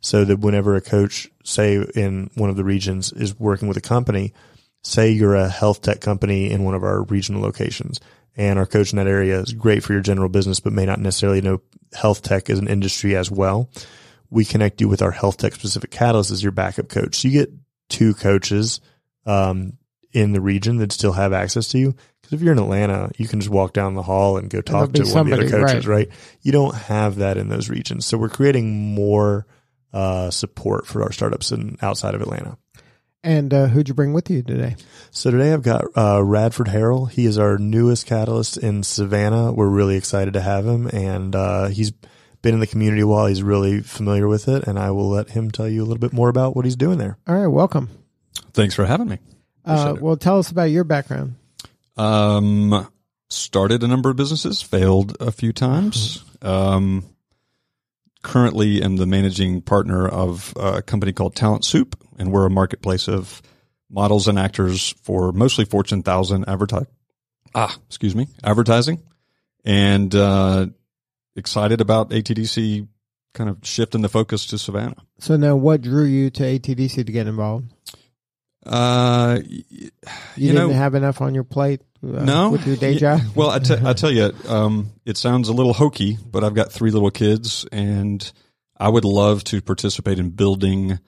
so 0.00 0.24
that 0.24 0.40
whenever 0.40 0.76
a 0.76 0.80
coach, 0.80 1.30
say 1.44 1.84
in 1.94 2.30
one 2.34 2.50
of 2.50 2.56
the 2.56 2.64
regions, 2.64 3.12
is 3.12 3.38
working 3.38 3.68
with 3.68 3.76
a 3.76 3.82
company, 3.82 4.32
say 4.82 5.10
you're 5.10 5.34
a 5.34 5.48
health 5.48 5.82
tech 5.82 6.00
company 6.00 6.50
in 6.50 6.64
one 6.64 6.74
of 6.74 6.82
our 6.82 7.02
regional 7.02 7.42
locations, 7.42 8.00
and 8.36 8.58
our 8.58 8.66
coach 8.66 8.92
in 8.92 8.96
that 8.96 9.06
area 9.06 9.40
is 9.40 9.52
great 9.52 9.82
for 9.82 9.92
your 9.92 10.02
general 10.02 10.28
business, 10.28 10.60
but 10.60 10.72
may 10.72 10.86
not 10.86 11.00
necessarily 11.00 11.40
know 11.40 11.60
health 11.92 12.22
tech 12.22 12.48
as 12.48 12.58
an 12.58 12.68
industry 12.68 13.16
as 13.16 13.30
well. 13.30 13.68
We 14.30 14.44
connect 14.44 14.80
you 14.80 14.88
with 14.88 15.02
our 15.02 15.10
health 15.10 15.36
tech 15.38 15.54
specific 15.54 15.90
catalyst 15.90 16.30
as 16.30 16.42
your 16.42 16.52
backup 16.52 16.88
coach. 16.88 17.16
So 17.16 17.28
you 17.28 17.40
get 17.40 17.52
two 17.88 18.14
coaches 18.14 18.80
um, 19.26 19.74
in 20.12 20.32
the 20.32 20.40
region 20.40 20.78
that 20.78 20.92
still 20.92 21.12
have 21.12 21.32
access 21.32 21.68
to 21.68 21.78
you. 21.78 21.94
Because 22.22 22.34
if 22.34 22.42
you're 22.42 22.52
in 22.52 22.58
Atlanta, 22.58 23.10
you 23.18 23.26
can 23.26 23.40
just 23.40 23.50
walk 23.50 23.72
down 23.72 23.94
the 23.94 24.02
hall 24.02 24.36
and 24.36 24.48
go 24.48 24.60
talk 24.60 24.92
to 24.92 25.02
one 25.02 25.18
of 25.18 25.26
the 25.26 25.32
other 25.34 25.50
coaches, 25.50 25.86
right. 25.86 26.06
right? 26.06 26.08
You 26.42 26.52
don't 26.52 26.74
have 26.74 27.16
that 27.16 27.36
in 27.36 27.48
those 27.48 27.68
regions. 27.68 28.06
So 28.06 28.16
we're 28.16 28.28
creating 28.28 28.94
more 28.94 29.46
uh, 29.92 30.30
support 30.30 30.86
for 30.86 31.02
our 31.02 31.12
startups 31.12 31.52
in 31.52 31.76
outside 31.82 32.14
of 32.14 32.22
Atlanta. 32.22 32.56
And 33.22 33.52
uh, 33.52 33.66
who'd 33.66 33.88
you 33.88 33.94
bring 33.94 34.14
with 34.14 34.30
you 34.30 34.42
today? 34.42 34.76
So 35.10 35.30
today 35.30 35.52
I've 35.52 35.62
got 35.62 35.84
uh, 35.94 36.24
Radford 36.24 36.68
Harrell. 36.68 37.10
He 37.10 37.26
is 37.26 37.38
our 37.38 37.58
newest 37.58 38.06
catalyst 38.06 38.56
in 38.56 38.82
Savannah. 38.82 39.52
We're 39.52 39.68
really 39.68 39.96
excited 39.96 40.34
to 40.34 40.40
have 40.40 40.66
him, 40.66 40.88
and 40.90 41.36
uh, 41.36 41.66
he's 41.68 41.92
been 42.40 42.54
in 42.54 42.60
the 42.60 42.66
community 42.66 43.02
a 43.02 43.06
while. 43.06 43.26
He's 43.26 43.42
really 43.42 43.82
familiar 43.82 44.26
with 44.26 44.48
it, 44.48 44.64
and 44.66 44.78
I 44.78 44.90
will 44.92 45.10
let 45.10 45.30
him 45.30 45.50
tell 45.50 45.68
you 45.68 45.82
a 45.82 45.84
little 45.84 45.98
bit 45.98 46.14
more 46.14 46.30
about 46.30 46.56
what 46.56 46.64
he's 46.64 46.76
doing 46.76 46.96
there. 46.96 47.18
All 47.26 47.34
right, 47.34 47.46
welcome. 47.46 47.90
Thanks 48.52 48.74
for 48.74 48.86
having 48.86 49.08
me. 49.08 49.18
Uh, 49.66 49.96
well, 50.00 50.16
tell 50.16 50.38
us 50.38 50.50
about 50.50 50.70
your 50.70 50.84
background. 50.84 51.34
Um, 51.98 52.88
started 53.28 53.82
a 53.82 53.88
number 53.88 54.08
of 54.08 54.16
businesses, 54.16 54.62
failed 54.62 55.16
a 55.20 55.30
few 55.30 55.52
times. 55.52 56.24
Um, 56.40 57.04
currently 58.22 58.82
am 58.82 58.96
the 58.96 59.06
managing 59.06 59.62
partner 59.62 60.06
of 60.08 60.52
a 60.56 60.82
company 60.82 61.12
called 61.12 61.34
Talent 61.34 61.64
Soup, 61.64 61.96
and 62.18 62.32
we're 62.32 62.46
a 62.46 62.50
marketplace 62.50 63.08
of 63.08 63.42
models 63.90 64.28
and 64.28 64.38
actors 64.38 64.94
for 65.02 65.32
mostly 65.32 65.64
Fortune 65.64 65.98
1000 65.98 66.48
advertising. 66.48 66.86
Ah, 67.54 67.76
excuse 67.88 68.14
me, 68.14 68.28
advertising, 68.44 69.02
and 69.64 70.14
uh, 70.14 70.66
excited 71.34 71.80
about 71.80 72.10
ATDC 72.10 72.86
kind 73.34 73.50
of 73.50 73.58
shifting 73.62 74.02
the 74.02 74.08
focus 74.08 74.46
to 74.46 74.58
Savannah. 74.58 74.96
So 75.18 75.36
now, 75.36 75.56
what 75.56 75.82
drew 75.82 76.04
you 76.04 76.30
to 76.30 76.42
ATDC 76.42 77.06
to 77.06 77.12
get 77.12 77.26
involved? 77.26 77.72
Uh, 78.64 79.38
you, 79.44 79.64
you, 79.68 79.90
you 80.36 80.52
didn't 80.52 80.70
know, 80.70 80.74
have 80.74 80.94
enough 80.94 81.20
on 81.20 81.34
your 81.34 81.44
plate. 81.44 81.80
Uh, 82.02 82.24
no, 82.24 82.50
with 82.50 82.66
your 82.66 82.76
day 82.76 82.96
job. 82.96 83.20
well, 83.34 83.50
I, 83.50 83.58
t- 83.58 83.76
I 83.84 83.92
tell 83.94 84.10
you, 84.10 84.32
um, 84.48 84.90
it 85.04 85.16
sounds 85.16 85.48
a 85.48 85.52
little 85.52 85.74
hokey, 85.74 86.18
but 86.24 86.42
I've 86.44 86.54
got 86.54 86.72
three 86.72 86.90
little 86.90 87.10
kids, 87.10 87.66
and 87.70 88.30
I 88.78 88.88
would 88.88 89.04
love 89.04 89.44
to 89.44 89.60
participate 89.60 90.18
in 90.18 90.30
building 90.30 90.98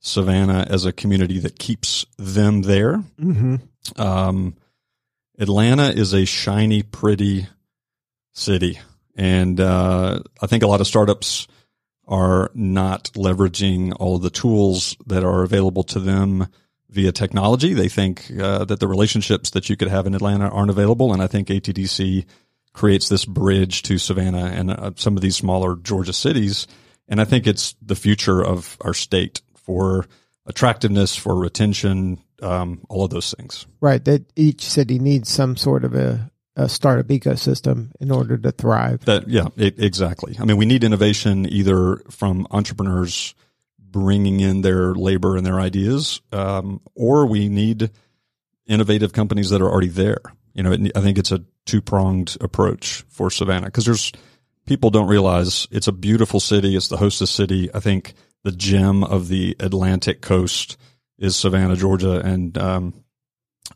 Savannah 0.00 0.66
as 0.68 0.84
a 0.84 0.92
community 0.92 1.38
that 1.40 1.58
keeps 1.58 2.04
them 2.18 2.62
there. 2.62 3.04
Mm-hmm. 3.20 4.00
Um, 4.00 4.56
Atlanta 5.38 5.88
is 5.90 6.12
a 6.12 6.24
shiny, 6.24 6.82
pretty 6.82 7.46
city, 8.32 8.80
and 9.16 9.60
uh, 9.60 10.20
I 10.42 10.46
think 10.46 10.64
a 10.64 10.66
lot 10.66 10.80
of 10.80 10.86
startups 10.86 11.46
are 12.08 12.50
not 12.54 13.04
leveraging 13.14 13.94
all 14.00 14.16
of 14.16 14.22
the 14.22 14.30
tools 14.30 14.96
that 15.06 15.22
are 15.22 15.44
available 15.44 15.84
to 15.84 16.00
them 16.00 16.48
via 16.90 17.12
technology. 17.12 17.72
They 17.74 17.88
think 17.88 18.30
uh, 18.38 18.64
that 18.64 18.80
the 18.80 18.88
relationships 18.88 19.50
that 19.50 19.68
you 19.68 19.76
could 19.76 19.88
have 19.88 20.06
in 20.06 20.14
Atlanta 20.14 20.48
aren't 20.48 20.70
available, 20.70 21.12
and 21.12 21.22
I 21.22 21.26
think 21.26 21.48
ATDC 21.48 22.26
creates 22.72 23.08
this 23.08 23.24
bridge 23.24 23.82
to 23.82 23.98
Savannah 23.98 24.46
and 24.46 24.70
uh, 24.70 24.92
some 24.96 25.16
of 25.16 25.22
these 25.22 25.36
smaller 25.36 25.76
Georgia 25.76 26.12
cities. 26.12 26.66
And 27.08 27.20
I 27.20 27.24
think 27.24 27.46
it's 27.46 27.74
the 27.82 27.96
future 27.96 28.44
of 28.44 28.76
our 28.80 28.94
state 28.94 29.42
for 29.56 30.06
attractiveness, 30.46 31.16
for 31.16 31.34
retention, 31.34 32.18
um, 32.42 32.80
all 32.88 33.04
of 33.04 33.10
those 33.10 33.34
things. 33.34 33.66
Right. 33.80 34.04
That 34.04 34.24
each 34.36 34.62
city 34.62 34.98
needs 34.98 35.28
some 35.28 35.56
sort 35.56 35.84
of 35.84 35.94
a, 35.94 36.30
a 36.56 36.68
startup 36.68 37.06
ecosystem 37.06 37.90
in 38.00 38.10
order 38.10 38.38
to 38.38 38.52
thrive. 38.52 39.04
That 39.04 39.28
yeah, 39.28 39.48
it, 39.56 39.82
exactly. 39.82 40.36
I 40.38 40.44
mean, 40.44 40.56
we 40.56 40.66
need 40.66 40.84
innovation 40.84 41.46
either 41.46 41.96
from 42.10 42.46
entrepreneurs 42.50 43.34
bringing 43.90 44.40
in 44.40 44.62
their 44.62 44.94
labor 44.94 45.36
and 45.36 45.44
their 45.44 45.60
ideas, 45.60 46.20
um, 46.32 46.80
or 46.94 47.26
we 47.26 47.48
need 47.48 47.90
innovative 48.66 49.12
companies 49.12 49.50
that 49.50 49.60
are 49.62 49.70
already 49.70 49.88
there. 49.88 50.20
You 50.54 50.62
know, 50.62 50.72
it, 50.72 50.92
I 50.96 51.00
think 51.00 51.18
it's 51.18 51.32
a 51.32 51.44
two 51.66 51.80
pronged 51.80 52.36
approach 52.40 53.04
for 53.08 53.30
Savannah 53.30 53.66
because 53.66 53.84
there's 53.84 54.12
people 54.66 54.90
don't 54.90 55.08
realize 55.08 55.66
it's 55.70 55.88
a 55.88 55.92
beautiful 55.92 56.40
city. 56.40 56.76
It's 56.76 56.88
the 56.88 56.96
hostess 56.96 57.30
city. 57.30 57.68
I 57.74 57.80
think 57.80 58.14
the 58.42 58.52
gem 58.52 59.04
of 59.04 59.28
the 59.28 59.56
Atlantic 59.60 60.20
coast 60.22 60.76
is 61.18 61.36
Savannah, 61.36 61.76
Georgia, 61.76 62.20
and 62.20 62.56
um, 62.58 62.94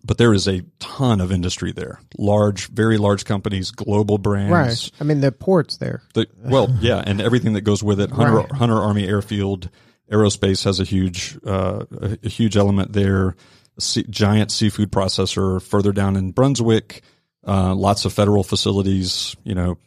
but 0.05 0.19
there 0.19 0.35
is 0.35 0.47
a 0.49 0.63
ton 0.81 1.21
of 1.21 1.33
industry 1.33 1.73
there. 1.73 2.01
Large, 2.19 2.69
very 2.69 2.99
large 2.99 3.25
companies, 3.25 3.71
global 3.71 4.19
brands. 4.19 4.53
Right. 4.53 4.91
I 5.01 5.05
mean, 5.05 5.21
the 5.21 5.33
port's 5.33 5.79
there. 5.79 6.03
The, 6.15 6.27
well, 6.37 6.75
yeah, 6.81 7.03
and 7.05 7.21
everything 7.21 7.55
that 7.55 7.63
goes 7.63 7.83
with 7.83 8.01
it. 8.01 8.11
Hunter, 8.11 8.33
Right. 8.39 8.53
Hunter 8.53 8.77
Army 8.77 9.07
Airfield, 9.07 9.71
aerospace 10.11 10.65
has 10.65 10.81
a 10.81 10.85
huge, 10.85 11.39
uh, 11.47 11.85
a, 12.23 12.29
huge 12.29 12.57
element 12.57 12.93
there. 12.93 13.37
Sea, 13.79 14.05
giant 14.09 14.53
seafood 14.53 14.93
processor 14.93 15.61
further 15.61 15.93
down 15.93 16.17
in 16.17 16.31
Brunswick. 16.31 17.03
Uh, 17.47 17.75
lots 17.75 18.05
of 18.05 18.13
federal 18.13 18.45
facilities. 18.45 19.37
You 19.45 19.55
know, 19.55 19.79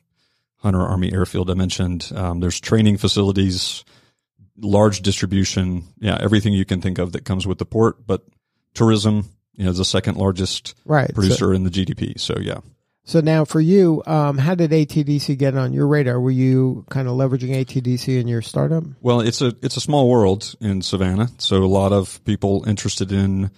Hunter 0.57 0.81
Army 0.81 1.13
Airfield 1.13 1.49
I 1.49 1.53
mentioned. 1.53 2.11
Um, 2.13 2.39
there's 2.39 2.59
training 2.59 2.97
facilities, 2.97 3.85
large 4.57 5.01
distribution. 5.01 5.83
Yeah, 5.99 6.17
everything 6.19 6.53
you 6.53 6.65
can 6.65 6.81
think 6.81 6.97
of 6.97 7.13
that 7.13 7.23
comes 7.23 7.47
with 7.47 7.59
the 7.59 7.65
port. 7.65 8.05
But 8.05 8.23
tourism, 8.73 9.29
you 9.53 9.65
know, 9.65 9.71
is 9.71 9.77
the 9.77 9.85
second 9.85 10.17
largest 10.17 10.75
Right. 10.85 11.07
So, 11.07 11.13
producer 11.13 11.53
in 11.53 11.63
the 11.63 11.69
GDP. 11.69 12.19
So 12.19 12.37
yeah. 12.39 12.59
So 13.07 13.21
now 13.21 13.45
for 13.45 13.61
you, 13.61 14.03
um, 14.05 14.37
how 14.37 14.53
did 14.53 14.71
ATDC 14.71 15.37
get 15.37 15.55
on 15.55 15.71
your 15.71 15.87
radar? 15.87 16.19
Were 16.19 16.29
you 16.29 16.85
kind 16.89 17.07
of 17.07 17.13
leveraging 17.15 17.55
ATDC 17.55 18.19
in 18.19 18.27
your 18.27 18.41
startup? 18.41 18.83
Well, 19.01 19.21
it's 19.21 19.41
a 19.41 19.55
it's 19.61 19.77
a 19.77 19.81
small 19.81 20.09
world 20.09 20.53
in 20.59 20.81
Savannah, 20.81 21.29
so 21.37 21.63
a 21.63 21.65
lot 21.65 21.93
of 21.93 22.21
people 22.25 22.67
interested 22.67 23.13
in 23.13 23.49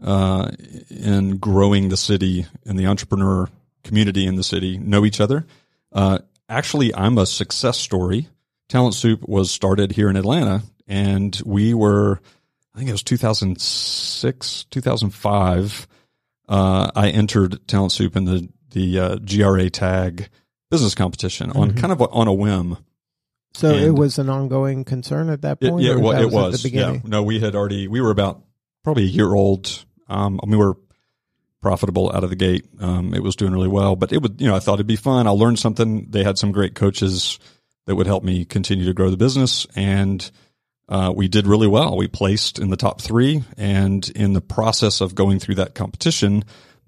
uh, 0.00 0.52
in 0.88 1.38
growing 1.38 1.88
the 1.88 1.96
city 1.96 2.46
and 2.64 2.78
the 2.78 2.86
entrepreneur 2.86 3.48
community 3.82 4.24
in 4.24 4.36
the 4.36 4.44
city 4.44 4.78
know 4.78 5.04
each 5.04 5.20
other. 5.20 5.46
Uh, 5.90 6.20
actually, 6.48 6.94
I'm 6.94 7.18
a 7.18 7.26
success 7.26 7.78
story. 7.78 8.28
Talent 8.68 8.94
Soup 8.94 9.28
was 9.28 9.50
started 9.50 9.90
here 9.90 10.10
in 10.10 10.16
Atlanta, 10.16 10.62
and 10.86 11.42
we 11.44 11.74
were, 11.74 12.20
I 12.72 12.78
think 12.78 12.88
it 12.88 12.92
was 12.92 13.02
2006, 13.02 14.64
2005. 14.70 15.88
Uh, 16.48 16.90
I 16.94 17.08
entered 17.10 17.66
Talent 17.66 17.90
Soup 17.90 18.14
in 18.14 18.26
the 18.26 18.48
the 18.72 18.98
uh, 18.98 19.16
GRA 19.16 19.70
tag 19.70 20.28
business 20.70 20.94
competition 20.94 21.50
on 21.52 21.72
Mhm. 21.72 21.76
kind 21.78 21.92
of 21.92 22.00
a, 22.00 22.08
on 22.08 22.28
a 22.28 22.32
whim. 22.32 22.76
So 23.54 23.70
it 23.70 23.94
was 23.94 24.18
an 24.18 24.30
ongoing 24.30 24.84
concern 24.84 25.28
at 25.28 25.42
that 25.42 25.58
It, 25.60 25.70
point. 25.70 25.84
yeah, 25.84 25.92
or 25.92 25.98
well, 25.98 26.12
that 26.12 26.22
it 26.22 26.26
at 26.28 26.32
was. 26.32 26.62
the 26.62 26.70
yeah. 26.70 26.86
beginning. 26.92 27.02
No, 27.10 27.22
we 27.22 27.38
had 27.40 27.54
already. 27.54 27.86
We 27.88 28.00
were 28.00 28.10
about 28.10 28.42
probably 28.82 29.02
a 29.04 29.08
year 29.08 29.32
old. 29.34 29.84
Um, 30.08 30.40
I 30.42 30.48
we 30.48 30.56
were 30.56 30.76
profitable 31.60 32.10
out 32.14 32.24
of 32.24 32.30
the 32.30 32.36
gate. 32.36 32.66
Um, 32.80 33.14
it 33.14 33.22
was 33.22 33.36
doing 33.36 33.52
really 33.52 33.68
well, 33.68 33.94
but 33.96 34.12
it 34.12 34.22
would. 34.22 34.40
You 34.40 34.48
know, 34.48 34.56
I 34.56 34.58
thought 34.60 34.74
it'd 34.74 34.86
be 34.86 34.96
fun. 34.96 35.26
I'll 35.26 35.38
learn 35.38 35.56
something. 35.56 36.06
They 36.10 36.24
had 36.24 36.38
some 36.38 36.50
great 36.52 36.74
coaches 36.74 37.38
that 37.86 37.94
would 37.96 38.06
help 38.06 38.24
me 38.24 38.44
continue 38.44 38.84
to 38.86 38.94
grow 38.94 39.10
the 39.10 39.16
business, 39.16 39.66
and 39.76 40.30
uh, 40.88 41.12
we 41.14 41.28
did 41.28 41.46
really 41.46 41.66
well. 41.68 41.96
We 41.96 42.08
placed 42.08 42.58
in 42.58 42.70
the 42.70 42.76
top 42.76 43.00
three, 43.00 43.44
and 43.56 44.08
in 44.14 44.32
the 44.32 44.40
process 44.40 45.00
of 45.00 45.14
going 45.14 45.38
through 45.38 45.56
that 45.56 45.74
competition, 45.74 46.44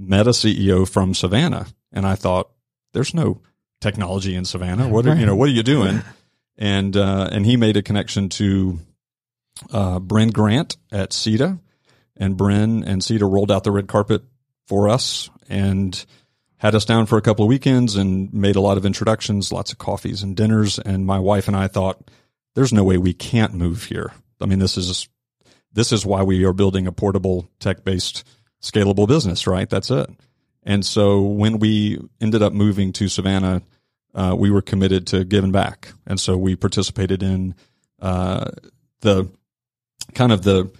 met 0.08 0.26
a 0.26 0.30
CEO 0.30 0.88
from 0.88 1.14
Savannah, 1.14 1.66
and 1.92 2.06
I 2.06 2.14
thought, 2.14 2.50
"There's 2.92 3.14
no 3.14 3.40
technology 3.80 4.34
in 4.34 4.44
Savannah. 4.44 4.88
What 4.88 5.06
are 5.06 5.14
you 5.14 5.26
know? 5.26 5.36
What 5.36 5.48
are 5.48 5.52
you 5.52 5.62
doing?" 5.62 6.02
and 6.56 6.96
uh, 6.96 7.28
and 7.32 7.44
he 7.44 7.56
made 7.56 7.76
a 7.76 7.82
connection 7.82 8.28
to 8.30 8.78
uh, 9.72 9.98
Bryn 10.00 10.30
Grant 10.30 10.76
at 10.92 11.10
SEDA, 11.10 11.58
and 12.16 12.36
Bryn 12.36 12.84
and 12.84 13.02
SEDA 13.02 13.30
rolled 13.30 13.50
out 13.50 13.64
the 13.64 13.72
red 13.72 13.88
carpet 13.88 14.22
for 14.66 14.88
us 14.88 15.30
and 15.48 16.04
had 16.56 16.74
us 16.74 16.84
down 16.84 17.06
for 17.06 17.18
a 17.18 17.22
couple 17.22 17.44
of 17.44 17.48
weekends 17.48 17.96
and 17.96 18.32
made 18.32 18.56
a 18.56 18.60
lot 18.60 18.78
of 18.78 18.86
introductions, 18.86 19.52
lots 19.52 19.72
of 19.72 19.78
coffees 19.78 20.22
and 20.22 20.36
dinners. 20.36 20.78
And 20.78 21.04
my 21.04 21.18
wife 21.18 21.46
and 21.46 21.56
I 21.56 21.68
thought, 21.68 22.10
there's 22.54 22.72
no 22.72 22.84
way 22.84 22.96
we 22.96 23.12
can't 23.12 23.52
move 23.52 23.84
here. 23.84 24.12
I 24.40 24.46
mean, 24.46 24.60
this 24.60 24.76
is 24.76 25.08
this 25.72 25.92
is 25.92 26.06
why 26.06 26.22
we 26.22 26.44
are 26.44 26.52
building 26.52 26.86
a 26.86 26.92
portable, 26.92 27.50
tech 27.58 27.84
based, 27.84 28.24
scalable 28.64 29.06
business, 29.06 29.46
right? 29.46 29.68
That's 29.68 29.90
it. 29.90 30.08
And 30.64 30.84
so 30.84 31.20
when 31.20 31.58
we 31.58 32.00
ended 32.20 32.42
up 32.42 32.52
moving 32.52 32.92
to 32.94 33.08
Savannah, 33.08 33.62
uh, 34.14 34.34
we 34.36 34.50
were 34.50 34.62
committed 34.62 35.06
to 35.08 35.24
giving 35.24 35.52
back, 35.52 35.92
and 36.06 36.18
so 36.18 36.36
we 36.36 36.56
participated 36.56 37.22
in 37.22 37.54
uh, 38.00 38.50
the 39.00 39.28
kind 40.14 40.32
of 40.32 40.42
the 40.42 40.70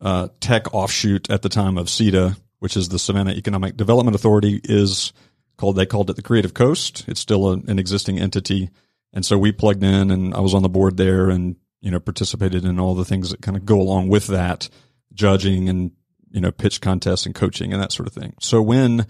uh, 0.00 0.28
tech 0.40 0.72
offshoot 0.72 1.28
at 1.28 1.42
the 1.42 1.48
time 1.48 1.78
of 1.78 1.88
SEDA, 1.88 2.36
which 2.60 2.76
is 2.76 2.88
the 2.88 2.98
Savannah 2.98 3.32
Economic 3.32 3.76
Development 3.76 4.14
Authority, 4.14 4.60
is 4.62 5.12
called. 5.56 5.76
They 5.76 5.84
called 5.86 6.10
it 6.10 6.16
the 6.16 6.22
Creative 6.22 6.54
Coast. 6.54 7.04
It's 7.08 7.20
still 7.20 7.48
a, 7.48 7.54
an 7.54 7.78
existing 7.78 8.20
entity, 8.20 8.70
and 9.12 9.26
so 9.26 9.36
we 9.36 9.50
plugged 9.50 9.82
in, 9.82 10.10
and 10.10 10.32
I 10.32 10.40
was 10.40 10.54
on 10.54 10.62
the 10.62 10.68
board 10.68 10.96
there, 10.96 11.28
and 11.28 11.56
you 11.80 11.90
know 11.90 12.00
participated 12.00 12.64
in 12.64 12.78
all 12.78 12.94
the 12.94 13.04
things 13.04 13.30
that 13.30 13.42
kind 13.42 13.56
of 13.56 13.66
go 13.66 13.80
along 13.80 14.08
with 14.08 14.28
that, 14.28 14.68
judging 15.12 15.68
and 15.68 15.90
you 16.30 16.40
know 16.40 16.50
pitch 16.50 16.80
contests 16.80 17.26
and 17.26 17.34
coaching 17.34 17.72
and 17.72 17.82
that 17.82 17.92
sort 17.92 18.06
of 18.06 18.12
thing. 18.14 18.34
So 18.40 18.60
when 18.62 19.06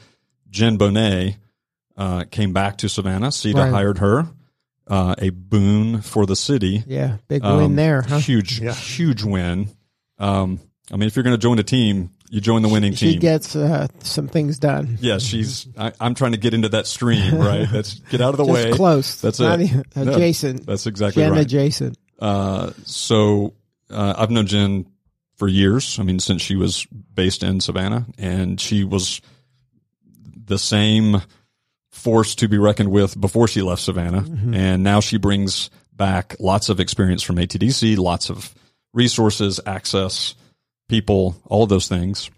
Jen 0.51 0.79
Bonnett 0.79 1.37
uh, 1.97 2.25
came 2.31 2.53
back 2.53 2.79
to 2.79 2.89
Savannah, 2.89 3.29
SEDA 3.29 3.55
Right. 3.55 3.71
hired 3.73 3.99
her. 3.99 4.29
Uh, 4.89 5.17
a 5.19 5.31
boon 5.31 6.01
for 6.01 6.27
the 6.27 6.37
city. 6.37 6.85
Yeah, 6.87 7.17
big 7.27 7.45
Um, 7.45 7.57
win 7.59 7.75
there, 7.75 8.03
huh? 8.03 8.19
Huge, 8.19 8.61
Yeah. 8.61 8.73
huge 8.73 9.25
win. 9.25 9.71
Um, 10.21 10.61
I 10.93 10.97
mean, 10.97 11.09
if 11.09 11.17
you're 11.17 11.25
going 11.25 11.35
to 11.35 11.43
join 11.43 11.59
a 11.59 11.65
team, 11.65 12.11
you 12.31 12.41
join 12.41 12.63
the 12.63 12.69
winning 12.69 12.93
She 12.95 13.07
team. 13.07 13.13
She 13.15 13.19
gets 13.19 13.57
uh, 13.57 13.89
some 14.05 14.29
things 14.29 14.61
done. 14.61 14.97
yeah, 15.01 15.19
she's. 15.19 15.67
I, 15.77 15.93
I'm 15.99 16.15
trying 16.15 16.33
to 16.33 16.39
get 16.39 16.55
into 16.55 16.69
that 16.69 16.87
stream, 16.87 17.35
right? 17.39 17.67
That's 17.69 17.95
get 17.99 18.21
out 18.21 18.31
of 18.35 18.37
the 18.37 18.45
Just 18.45 18.55
way. 18.55 18.73
close. 18.75 19.21
That's 19.21 19.41
Not 19.41 19.59
it. 19.61 19.65
even- 19.65 19.85
No, 19.97 20.13
adjacent. 20.13 20.65
That's 20.67 20.87
exactly 20.87 21.25
Jen 21.25 21.33
right. 21.33 21.41
adjacent. 21.41 21.99
Uh, 22.21 22.71
so 22.85 23.55
uh, 23.91 24.15
I've 24.17 24.31
known 24.31 24.47
Jen 24.47 24.87
for 25.37 25.49
years. 25.49 25.99
I 25.99 26.03
mean, 26.03 26.19
since 26.19 26.43
she 26.43 26.57
was 26.57 26.87
based 26.87 27.43
in 27.43 27.61
Savannah, 27.61 28.07
and 28.19 28.61
she 28.61 28.85
was 28.85 29.21
the 30.45 30.59
same 30.59 31.23
force 31.91 32.35
to 32.37 32.49
be 32.49 32.59
reckoned 32.59 32.91
with 32.91 33.19
before 33.21 33.49
she 33.49 33.63
left 33.63 33.83
Savannah, 33.83 34.25
and 34.55 34.83
now 34.83 35.01
she 35.01 35.19
brings 35.19 35.71
back 35.93 36.37
lots 36.39 36.69
of 36.69 36.81
experience 36.81 37.23
from 37.23 37.37
ATDC, 37.37 37.97
lots 37.97 38.31
of 38.31 38.55
resources, 38.93 39.61
access, 39.67 40.35
people, 40.89 41.37
all 41.47 41.65
of 41.65 41.69
those 41.69 41.89
things. 41.89 42.31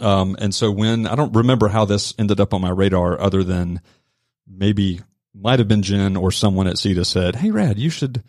Um, 0.00 0.36
and 0.38 0.54
so 0.54 0.70
when 0.70 1.06
I 1.06 1.14
don't 1.14 1.34
remember 1.34 1.68
how 1.68 1.84
this 1.84 2.14
ended 2.18 2.40
up 2.40 2.52
on 2.54 2.60
my 2.60 2.70
radar, 2.70 3.18
other 3.20 3.42
than 3.42 3.80
maybe 4.46 5.00
might 5.34 5.58
have 5.58 5.68
been 5.68 5.82
Jen 5.82 6.16
or 6.16 6.30
someone 6.30 6.66
at 6.66 6.76
SEDA 6.76 7.06
said, 7.06 7.36
"Hey, 7.36 7.50
Rad, 7.50 7.78
you 7.78 7.90
should." 7.90 8.22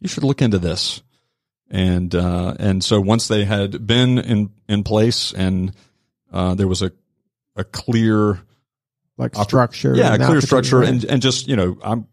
you 0.00 0.08
should 0.08 0.24
look 0.24 0.42
into 0.42 0.58
this. 0.58 1.02
And 1.70 2.14
uh, 2.14 2.54
and 2.58 2.82
so 2.82 3.00
once 3.00 3.28
they 3.28 3.44
had 3.44 3.86
been 3.86 4.18
in 4.18 4.50
in 4.68 4.82
place 4.82 5.32
and 5.32 5.72
uh, 6.32 6.54
there 6.54 6.66
was 6.68 6.82
a 6.82 6.90
a 7.56 7.62
clear 7.64 8.40
Like 9.16 9.36
structure. 9.36 9.94
yeah 9.94 10.16
clear 10.16 10.40
structure 10.40 10.82
and 10.82 11.04
and 11.04 11.22
just 11.22 11.46
you 11.46 11.54
know 11.56 11.78
I'm 11.82 12.06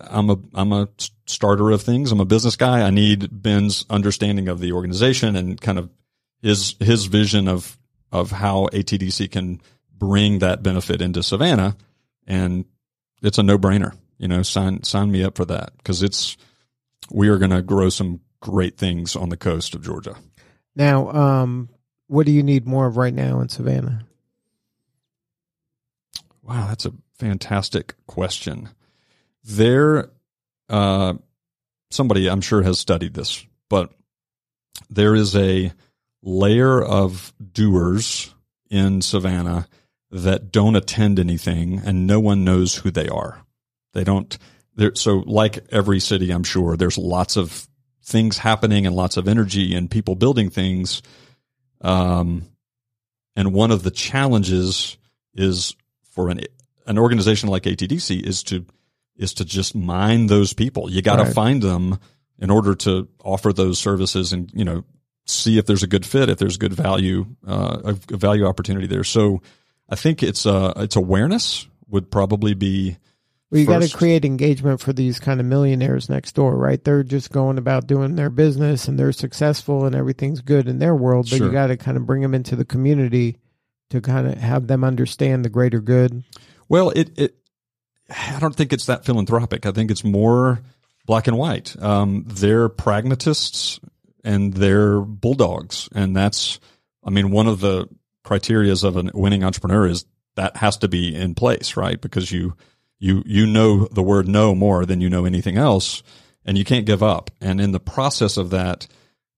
I'm 0.00 0.28
a 0.30 0.36
I'm 0.54 0.72
a 0.72 0.88
starter 1.26 1.70
of 1.70 1.80
things. 1.82 2.12
I'm 2.12 2.20
a 2.20 2.24
business 2.26 2.56
guy. 2.56 2.82
I 2.86 2.90
need 2.90 3.28
Ben's 3.30 3.86
understanding 3.88 4.48
of 4.48 4.58
the 4.60 4.72
organization 4.72 5.36
and 5.36 5.58
kind 5.60 5.78
of 5.78 5.88
his 6.42 6.74
his 6.80 7.06
vision 7.06 7.48
of 7.48 7.78
of 8.12 8.30
how 8.30 8.68
ATDC 8.72 9.30
can 9.30 9.60
bring 9.96 10.40
that 10.40 10.62
benefit 10.62 11.00
into 11.00 11.22
Savannah, 11.22 11.76
and 12.26 12.64
it's 13.22 13.38
a 13.38 13.42
no 13.42 13.56
brainer. 13.56 13.96
You 14.18 14.28
know, 14.28 14.42
sign 14.42 14.82
sign 14.82 15.10
me 15.10 15.22
up 15.22 15.36
for 15.36 15.44
that 15.46 15.76
because 15.78 16.02
it's 16.02 16.36
we 17.10 17.28
are 17.28 17.38
going 17.38 17.50
to 17.52 17.62
grow 17.62 17.88
some 17.88 18.20
great 18.44 18.76
things 18.76 19.16
on 19.16 19.30
the 19.30 19.38
coast 19.38 19.74
of 19.74 19.82
Georgia. 19.82 20.14
Now, 20.76 21.10
um, 21.10 21.70
what 22.08 22.26
do 22.26 22.32
you 22.32 22.42
need 22.42 22.66
more 22.66 22.86
of 22.86 22.98
right 22.98 23.14
now 23.14 23.40
in 23.40 23.48
Savannah? 23.48 24.04
Wow, 26.42 26.66
that's 26.68 26.84
a 26.84 26.92
fantastic 27.18 27.94
question. 28.06 28.68
There, 29.44 30.10
uh, 30.68 31.14
somebody 31.90 32.28
I'm 32.28 32.42
sure 32.42 32.62
has 32.62 32.78
studied 32.78 33.14
this, 33.14 33.46
but 33.70 33.94
there 34.90 35.14
is 35.14 35.34
a 35.34 35.72
layer 36.22 36.82
of 36.82 37.32
doers 37.52 38.34
in 38.68 39.00
Savannah 39.00 39.66
that 40.10 40.52
don't 40.52 40.76
attend 40.76 41.18
anything 41.18 41.80
and 41.82 42.06
no 42.06 42.20
one 42.20 42.44
knows 42.44 42.76
who 42.76 42.90
they 42.90 43.08
are. 43.08 43.42
They 43.94 44.04
don't. 44.04 44.36
There, 44.76 44.94
so, 44.96 45.22
like 45.24 45.64
every 45.70 46.00
city, 46.00 46.30
I'm 46.30 46.44
sure 46.44 46.76
there's 46.76 46.98
lots 46.98 47.36
of 47.36 47.66
things 48.04 48.38
happening 48.38 48.86
and 48.86 48.94
lots 48.94 49.16
of 49.16 49.26
energy 49.26 49.74
and 49.74 49.90
people 49.90 50.14
building 50.14 50.50
things. 50.50 51.02
Um, 51.80 52.44
and 53.36 53.52
one 53.52 53.70
of 53.70 53.82
the 53.82 53.90
challenges 53.90 54.96
is 55.34 55.74
for 56.12 56.28
an 56.28 56.40
an 56.86 56.98
organization 56.98 57.48
like 57.48 57.62
ATDC 57.64 58.22
is 58.24 58.42
to 58.44 58.64
is 59.16 59.34
to 59.34 59.44
just 59.44 59.74
mine 59.74 60.26
those 60.26 60.52
people. 60.52 60.90
You 60.90 61.02
got 61.02 61.16
to 61.16 61.24
Right. 61.24 61.34
find 61.34 61.62
them 61.62 61.98
in 62.38 62.50
order 62.50 62.74
to 62.74 63.08
offer 63.24 63.52
those 63.52 63.78
services 63.78 64.32
and 64.32 64.50
you 64.54 64.64
know 64.64 64.84
see 65.26 65.56
if 65.56 65.64
there's 65.66 65.82
a 65.82 65.86
good 65.86 66.04
fit, 66.04 66.28
if 66.28 66.38
there's 66.38 66.58
good 66.58 66.74
value, 66.74 67.24
uh, 67.46 67.80
a, 67.84 68.14
a 68.14 68.16
value 68.16 68.44
opportunity 68.44 68.86
there. 68.86 69.04
So 69.04 69.40
I 69.88 69.96
think 69.96 70.22
it's 70.22 70.44
uh 70.46 70.74
it's 70.76 70.96
awareness 70.96 71.66
would 71.88 72.10
probably 72.10 72.54
be 72.54 72.98
Well, 73.50 73.60
you 73.60 73.66
got 73.66 73.82
to 73.82 73.96
create 73.96 74.24
engagement 74.24 74.80
for 74.80 74.92
these 74.92 75.20
kind 75.20 75.38
of 75.38 75.46
millionaires 75.46 76.08
next 76.08 76.32
door, 76.32 76.56
right? 76.56 76.82
They're 76.82 77.04
just 77.04 77.30
going 77.30 77.58
about 77.58 77.86
doing 77.86 78.16
their 78.16 78.30
business 78.30 78.88
and 78.88 78.98
they're 78.98 79.12
successful 79.12 79.84
and 79.84 79.94
everything's 79.94 80.40
good 80.40 80.66
in 80.66 80.78
their 80.78 80.94
world, 80.94 81.28
but 81.30 81.36
Sure. 81.38 81.46
you 81.46 81.52
got 81.52 81.68
to 81.68 81.76
kind 81.76 81.96
of 81.96 82.06
bring 82.06 82.22
them 82.22 82.34
into 82.34 82.56
the 82.56 82.64
community 82.64 83.38
to 83.90 84.00
kind 84.00 84.26
of 84.26 84.38
have 84.38 84.66
them 84.66 84.82
understand 84.82 85.44
the 85.44 85.48
greater 85.50 85.80
good. 85.80 86.24
Well, 86.68 86.90
it, 86.90 87.10
it, 87.16 87.36
I 88.10 88.38
don't 88.40 88.56
think 88.56 88.72
it's 88.72 88.86
that 88.86 89.04
philanthropic. 89.04 89.66
I 89.66 89.72
think 89.72 89.90
it's 89.90 90.02
more 90.04 90.60
black 91.06 91.26
and 91.28 91.36
white. 91.38 91.80
Um, 91.80 92.24
they're 92.26 92.68
pragmatists 92.68 93.78
and 94.24 94.54
they're 94.54 95.00
bulldogs. 95.00 95.88
And 95.94 96.16
that's, 96.16 96.58
I 97.04 97.10
mean, 97.10 97.30
one 97.30 97.46
of 97.46 97.60
the 97.60 97.88
criterias 98.24 98.82
of 98.82 98.96
a 98.96 99.10
winning 99.14 99.44
entrepreneur 99.44 99.86
is 99.86 100.06
that 100.34 100.56
has 100.56 100.78
to 100.78 100.88
be 100.88 101.14
in 101.14 101.34
place, 101.34 101.76
right? 101.76 102.00
Because 102.00 102.32
you, 102.32 102.56
you, 103.04 103.22
you 103.26 103.44
know 103.44 103.86
the 103.88 104.02
word 104.02 104.26
no 104.26 104.54
more 104.54 104.86
than 104.86 105.02
you 105.02 105.10
know 105.10 105.26
anything 105.26 105.58
else 105.58 106.02
and 106.46 106.56
you 106.56 106.64
can't 106.64 106.86
give 106.86 107.02
up. 107.02 107.30
And 107.38 107.60
in 107.60 107.72
the 107.72 107.80
process 107.80 108.38
of 108.38 108.48
that, 108.50 108.86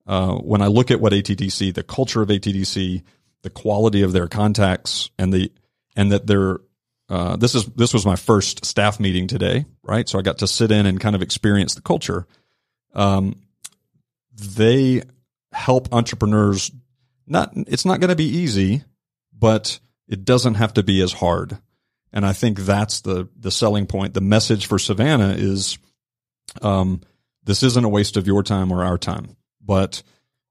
uh, 0.07 0.37
when 0.37 0.63
I 0.63 0.69
look 0.69 0.93
at 0.93 1.01
what 1.01 1.13
ATDC, 1.13 1.75
the 1.75 1.83
culture 1.83 2.23
of 2.23 2.29
ATDC, 2.29 3.03
the 3.43 3.51
quality 3.51 4.03
of 4.03 4.13
their 4.13 4.29
contacts 4.29 5.11
and 5.19 5.33
the, 5.33 5.51
and 5.97 6.13
that 6.13 6.29
they're, 6.29 6.61
uh, 7.09 7.35
this 7.37 7.57
is 7.57 7.67
this 7.67 7.93
was 7.93 8.07
my 8.07 8.15
first 8.17 8.65
staff 8.65 9.01
meeting 9.01 9.27
today, 9.27 9.65
right? 9.83 10.09
So 10.09 10.19
I 10.19 10.23
got 10.23 10.39
to 10.39 10.47
sit 10.47 10.71
in 10.71 10.87
and 10.87 11.01
kind 11.01 11.17
of 11.17 11.23
experience 11.23 11.75
the 11.75 11.81
culture. 11.81 12.27
Um, 12.95 13.41
they 14.35 15.03
help 15.53 15.93
entrepreneurs. 15.93 16.71
Not 17.27 17.53
it's 17.55 17.85
not 17.85 18.01
going 18.01 18.11
to 18.11 18.17
be 18.17 18.25
easy, 18.25 18.83
but 19.33 19.79
it 20.09 20.25
doesn't 20.25 20.55
have 20.55 20.75
to 20.75 20.83
be 20.83 21.01
as 21.01 21.13
hard. 21.13 21.59
And 22.17 22.25
I 22.25 22.33
think 22.33 22.61
that's 22.61 23.03
the 23.03 23.29
the 23.39 23.51
selling 23.51 23.85
point. 23.85 24.15
The 24.15 24.23
message 24.23 24.69
for 24.69 24.79
Savannah 24.79 25.35
is, 25.37 25.77
um, 26.63 27.03
this 27.45 27.63
isn't 27.63 27.85
a 27.85 27.91
waste 27.91 28.17
of 28.17 28.27
your 28.27 28.43
time 28.43 28.73
or 28.73 28.83
our 28.83 28.97
time, 28.97 29.37
but 29.61 30.03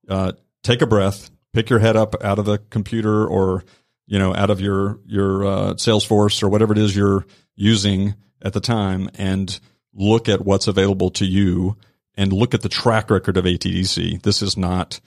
uh, 0.08 0.34
take 0.62 0.84
a 0.84 0.86
breath, 0.86 1.32
pick 1.54 1.72
your 1.72 1.80
head 1.80 1.96
up 1.96 2.24
out 2.24 2.38
of 2.38 2.46
the 2.46 2.60
computer 2.70 3.26
or 3.26 3.64
you 4.06 4.20
know 4.20 4.32
out 4.36 4.52
of 4.52 4.62
your 4.62 5.00
your 5.08 5.44
uh, 5.44 5.74
Salesforce 5.74 6.44
or 6.44 6.50
whatever 6.50 6.72
it 6.72 6.78
is 6.78 6.96
you're 6.96 7.26
using 7.56 8.14
at 8.44 8.54
the 8.54 8.62
time, 8.62 9.10
and 9.16 9.60
look 9.92 10.30
at 10.30 10.46
what's 10.46 10.68
available 10.68 11.10
to 11.10 11.26
you, 11.26 11.78
and 12.14 12.32
look 12.32 12.54
at 12.54 12.62
the 12.62 12.70
track 12.70 13.10
record 13.10 13.38
of 13.38 13.46
ATDC. 13.46 14.22
This 14.22 14.44
is 14.44 14.56
not 14.56 15.00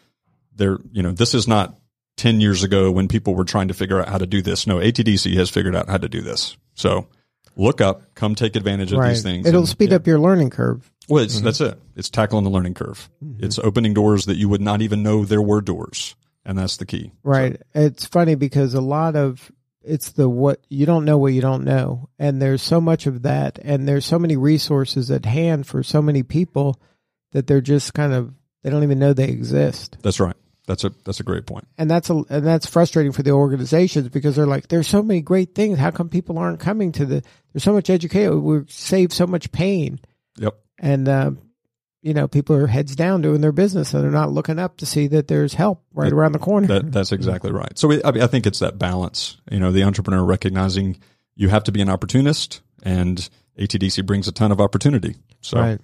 there. 0.57 0.79
You 0.91 1.05
know, 1.05 1.13
this 1.13 1.35
is 1.35 1.47
not. 1.47 1.79
10 2.19 2.41
years 2.41 2.63
ago 2.63 2.91
when 2.91 3.09
people 3.09 3.35
were 3.35 3.45
trying 3.45 3.69
to 3.69 3.75
figure 3.75 4.01
out 4.01 4.09
how 4.09 4.19
to 4.19 4.27
do 4.27 4.43
this. 4.43 4.67
No, 4.67 4.77
ATDC 4.77 5.35
has 5.37 5.49
figured 5.49 5.75
out 5.75 5.89
how 5.89 5.97
to 5.97 6.09
do 6.09 6.21
this. 6.21 6.57
So 6.75 7.09
look 7.57 7.81
up, 7.81 8.15
come 8.15 8.35
take 8.35 8.57
advantage 8.57 8.93
of 8.93 8.99
right. 8.99 9.11
these 9.11 9.23
things. 9.23 9.47
It'll 9.47 9.61
and- 9.61 9.69
speed 9.69 9.91
yeah. 9.91 9.97
up 9.97 10.07
your 10.07 10.19
learning 10.19 10.51
curve. 10.51 10.91
Well, 11.09 11.25
it's, 11.25 11.37
mm-hmm. 11.37 11.45
that's 11.47 11.61
it. 11.63 11.81
It's 11.97 12.11
tackling 12.11 12.45
the 12.45 12.51
learning 12.51 12.75
curve. 12.75 13.09
Mm-hmm. 13.25 13.45
It's 13.45 13.59
opening 13.59 13.95
doors 13.95 14.27
that 14.27 14.37
you 14.37 14.49
would 14.51 14.61
not 14.61 14.83
even 14.83 15.03
know 15.03 15.25
there 15.25 15.41
were 15.41 15.63
doors, 15.63 16.15
and 16.45 16.59
that's 16.59 16.77
the 16.77 16.85
key. 16.85 17.13
Right. 17.23 17.61
It's 17.75 18.05
funny 18.05 18.35
because 18.35 18.75
a 18.75 18.83
lot 18.83 19.17
of 19.17 19.51
it's 19.83 20.11
the 20.11 20.29
what 20.29 20.61
you 20.69 20.85
don't 20.85 21.07
know 21.07 21.17
what 21.17 21.33
you 21.33 21.41
don't 21.41 21.65
know. 21.65 22.11
And 22.19 22.43
there's 22.43 22.63
so 22.63 22.81
much 22.81 23.07
of 23.07 23.23
that 23.23 23.59
and 23.63 23.89
there's 23.89 24.05
so 24.05 24.19
many 24.19 24.37
resources 24.37 25.11
at 25.11 25.25
hand 25.25 25.67
for 25.67 25.83
so 25.83 26.03
many 26.03 26.23
people 26.23 26.79
that 27.33 27.47
they're 27.47 27.63
just 27.63 27.95
kind 27.95 28.13
of 28.13 28.35
they 28.63 28.71
don't 28.71 28.83
even 28.83 28.99
know 28.99 29.15
they 29.15 29.29
exist. 29.29 29.97
That's 30.03 30.21
right. 30.21 30.37
That's 30.69 30.85
a 30.85 30.93
that's 31.05 31.19
a 31.19 31.25
great 31.25 31.47
point. 31.47 31.67
And 31.79 31.91
that's 31.91 32.11
a 32.11 32.15
and 32.29 32.47
that's 32.47 32.67
frustrating 32.67 33.11
for 33.13 33.23
the 33.25 33.31
organizations 33.33 34.09
because 34.11 34.37
they're 34.37 34.47
like 34.47 34.69
there's 34.69 34.87
so 34.87 35.03
many 35.03 35.23
great 35.23 35.55
things. 35.55 35.79
How 35.79 35.91
come 35.91 36.09
people 36.11 36.39
aren't 36.39 36.61
coming 36.61 36.93
to 36.93 37.07
the 37.07 37.25
there's 37.53 37.65
so 37.65 37.73
much 37.73 37.89
education 37.91 38.45
we 38.45 38.61
save 38.69 39.13
so 39.13 39.27
much 39.27 39.51
pain 39.51 39.99
Yep. 40.37 40.55
and 40.79 41.09
um 41.09 41.39
you 42.01 42.15
know, 42.15 42.29
people 42.29 42.55
are 42.55 42.69
heads 42.69 42.95
down 42.95 43.23
doing 43.23 43.41
their 43.41 43.51
business 43.51 43.93
and 43.93 44.05
they're 44.05 44.11
not 44.13 44.31
looking 44.31 44.59
up 44.61 44.77
to 44.77 44.87
see 44.87 45.09
that 45.09 45.27
there's 45.27 45.53
help 45.55 45.83
right 45.95 46.11
That- 46.11 46.15
around 46.15 46.33
the 46.33 46.39
corner. 46.39 46.67
That 46.69 46.93
that's 46.93 47.11
exactly 47.13 47.51
right. 47.51 47.77
So 47.77 47.89
we, 47.89 48.05
I, 48.05 48.13
mean, 48.13 48.23
I 48.23 48.29
think 48.29 48.47
it's 48.47 48.61
that 48.61 48.79
balance. 48.79 49.37
You 49.51 49.59
know, 49.59 49.73
the 49.73 49.83
entrepreneur 49.83 50.23
recognizing 50.25 50.99
you 51.35 51.49
have 51.49 51.65
to 51.65 51.73
be 51.73 51.81
an 51.81 51.89
opportunist, 51.89 52.61
and 52.85 53.29
ATDC 53.59 54.07
brings 54.07 54.29
a 54.29 54.33
ton 54.33 54.53
of 54.53 54.61
opportunity. 54.61 55.17
So 55.41 55.59
Right. 55.59 55.81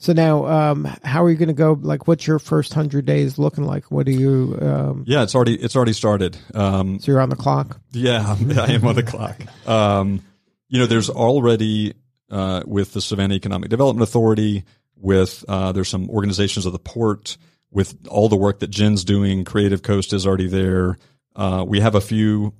So 0.00 0.14
now, 0.14 0.46
um, 0.46 0.86
how 1.04 1.22
are 1.24 1.30
you 1.30 1.36
going 1.36 1.48
to 1.48 1.54
go? 1.54 1.78
Like, 1.78 2.08
what's 2.08 2.26
your 2.26 2.38
first 2.38 2.72
hundred 2.72 3.04
days 3.04 3.38
looking 3.38 3.64
like? 3.64 3.90
What 3.90 4.06
do 4.06 4.12
you? 4.12 4.58
Um, 4.60 5.04
yeah, 5.06 5.22
it's 5.22 5.34
already 5.34 5.56
it's 5.56 5.76
already 5.76 5.92
started. 5.92 6.38
Um, 6.54 6.98
so 7.00 7.12
you're 7.12 7.20
on 7.20 7.28
the 7.28 7.36
clock. 7.36 7.78
Yeah, 7.92 8.34
I 8.56 8.72
am 8.72 8.86
on 8.86 8.94
the 8.94 9.02
clock. 9.02 9.36
Um, 9.68 10.22
you 10.68 10.78
know, 10.78 10.86
there's 10.86 11.10
already 11.10 11.92
uh, 12.30 12.62
with 12.66 12.94
the 12.94 13.02
Savannah 13.02 13.34
Economic 13.34 13.68
Development 13.68 14.02
Authority, 14.02 14.64
with 14.96 15.44
uh, 15.48 15.72
there's 15.72 15.88
some 15.90 16.08
organizations 16.08 16.64
of 16.64 16.72
the 16.72 16.78
port, 16.78 17.36
with 17.70 17.94
all 18.08 18.30
the 18.30 18.36
work 18.36 18.60
that 18.60 18.70
Jen's 18.70 19.04
doing. 19.04 19.44
Creative 19.44 19.82
Coast 19.82 20.14
is 20.14 20.26
already 20.26 20.48
there. 20.48 20.96
Uh, 21.36 21.62
we 21.68 21.80
have 21.80 21.94
a 21.94 22.00
few 22.00 22.54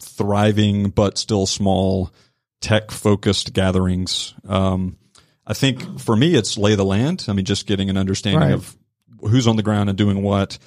thriving 0.00 0.90
but 0.90 1.18
still 1.18 1.46
small 1.46 2.12
tech 2.60 2.90
focused 2.90 3.52
gatherings. 3.52 4.34
Um, 4.48 4.96
I 5.48 5.54
think 5.54 5.98
for 5.98 6.14
me, 6.14 6.34
it's 6.34 6.56
lay 6.58 6.74
the 6.74 6.84
land. 6.84 7.24
I 7.26 7.32
mean, 7.32 7.46
just 7.46 7.66
getting 7.66 7.88
an 7.90 7.96
understanding 7.96 8.40
Right. 8.40 8.52
of 8.52 8.76
who's 9.22 9.48
on 9.48 9.56
the 9.56 9.62
ground 9.62 9.88
and 9.88 9.96
doing 9.98 10.22
what. 10.22 10.58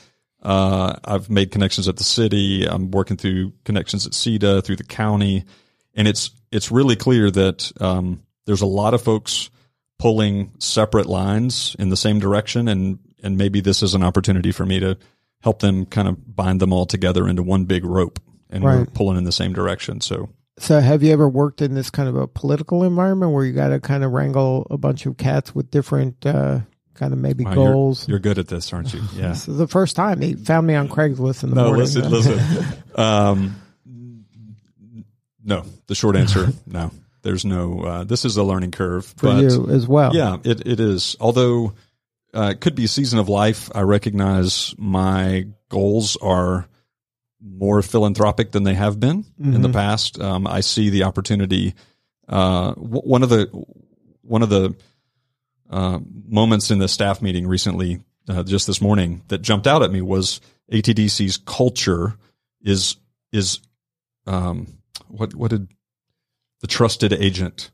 Uh, 0.42 0.96
I've 1.06 1.30
made 1.30 1.52
connections 1.52 1.88
at 1.88 1.98
the 1.98 2.04
city. 2.04 2.66
I'm 2.68 2.90
working 2.90 3.16
through 3.16 3.54
connections 3.64 4.08
at 4.08 4.14
SEDA 4.14 4.64
through 4.64 4.78
the 4.78 4.84
county, 4.84 5.46
and 5.94 6.08
it's 6.08 6.32
it's 6.52 6.72
really 6.72 6.96
clear 6.96 7.30
that 7.30 7.72
um, 7.80 8.24
there's 8.48 8.62
a 8.62 8.66
lot 8.66 8.96
of 8.96 9.04
folks 9.04 9.52
pulling 10.00 10.52
separate 10.58 11.06
lines 11.06 11.76
in 11.78 11.90
the 11.90 11.96
same 11.96 12.18
direction, 12.20 12.68
and 12.68 12.98
and 13.22 13.38
maybe 13.38 13.62
this 13.62 13.84
is 13.84 13.94
an 13.94 14.02
opportunity 14.02 14.52
for 14.52 14.66
me 14.66 14.80
to 14.80 14.98
help 15.42 15.60
them 15.60 15.86
kind 15.86 16.08
of 16.08 16.36
bind 16.36 16.60
them 16.60 16.74
all 16.74 16.88
together 16.88 17.28
into 17.28 17.44
one 17.44 17.66
big 17.66 17.86
rope, 17.86 18.20
and 18.50 18.64
we're 18.64 18.86
pulling 18.88 19.18
in 19.18 19.26
the 19.26 19.32
same 19.32 19.54
direction. 19.54 20.02
So 20.02 20.30
So, 20.62 20.80
have 20.80 21.02
you 21.02 21.12
ever 21.12 21.28
worked 21.28 21.62
in 21.62 21.74
this 21.74 21.90
kind 21.90 22.08
of 22.08 22.16
a 22.16 22.28
political 22.28 22.84
environment 22.84 23.32
where 23.34 23.44
you 23.44 23.52
got 23.52 23.70
to 23.70 23.80
kind 23.80 24.04
of 24.04 24.12
wrangle 24.12 24.68
a 24.70 24.78
bunch 24.78 25.08
of 25.08 25.18
cats 25.18 25.56
with 25.56 25.72
different 25.72 26.24
uh, 26.24 26.60
kind 26.94 27.14
of 27.14 27.20
maybe 27.20 27.44
wow, 27.44 27.54
you're- 27.54 27.66
goals? 27.74 28.08
You're, 28.08 28.20
good 28.20 28.38
at 28.38 28.48
this, 28.48 28.72
aren't 28.72 28.94
you? 28.94 29.02
Yeah. 29.16 29.30
This 29.30 29.48
is 29.48 29.58
the 29.58 29.68
first 29.68 29.96
time 29.96 30.22
he 30.22 30.36
found 30.36 30.68
me 30.68 30.76
on 30.76 30.88
Craigslist 30.88 31.44
in 31.44 31.50
the 31.50 31.56
No, 31.56 31.64
morning. 31.74 31.80
listen, 31.82 32.10
listen. 32.12 32.66
Um, 32.96 33.56
no, 35.44 35.64
the 35.88 35.96
short 35.96 36.16
answer, 36.16 36.50
no. 36.68 36.92
There's 37.24 37.44
no. 37.46 37.82
Uh, 37.82 38.04
this 38.04 38.26
is 38.26 38.38
a 38.38 38.44
learning 38.44 38.72
curve, 38.72 39.06
for 39.06 39.28
but 39.28 39.42
you 39.44 39.68
as 39.70 39.88
well. 39.88 40.16
yeah, 40.16 40.38
it 40.44 40.68
it 40.68 40.80
is. 40.80 41.16
Although 41.20 41.74
uh, 42.36 42.50
it 42.52 42.62
could 42.62 42.76
be 42.76 42.84
a 42.86 42.88
season 42.88 43.18
of 43.20 43.30
life, 43.30 43.70
I 43.74 43.82
recognize 43.82 44.76
my 44.78 45.48
goals 45.70 46.18
are 46.18 46.68
more 47.44 47.82
philanthropic 47.82 48.52
than 48.52 48.64
they 48.64 48.74
have 48.76 49.00
been 49.00 49.26
in 49.40 49.62
the 49.62 49.70
Mhm. 49.70 49.74
past. 49.74 50.20
Um, 50.22 50.46
I 50.48 50.62
see 50.62 50.90
the 50.90 51.04
opportunity. 51.04 51.74
Uh, 52.28 52.74
w- 52.76 53.02
one 53.02 53.24
of 53.24 53.30
the 53.30 53.48
one 54.22 54.44
of 54.44 54.50
the 54.50 54.76
uh, 55.70 56.00
moments 56.28 56.70
in 56.72 56.80
the 56.80 56.88
staff 56.88 57.22
meeting 57.22 57.48
recently, 57.48 58.00
uh, 58.30 58.44
just 58.44 58.68
this 58.68 58.82
morning, 58.82 59.22
that 59.30 59.42
jumped 59.42 59.66
out 59.68 59.82
at 59.84 59.92
me 59.92 60.02
was 60.02 60.40
ATDC's 60.72 61.38
culture 61.38 62.16
is 62.62 62.96
is 63.32 63.60
um, 64.28 64.68
what 65.08 65.34
what 65.34 65.50
did 65.50 65.68
the 66.62 66.68
trusted 66.68 67.12
agent, 67.14 67.72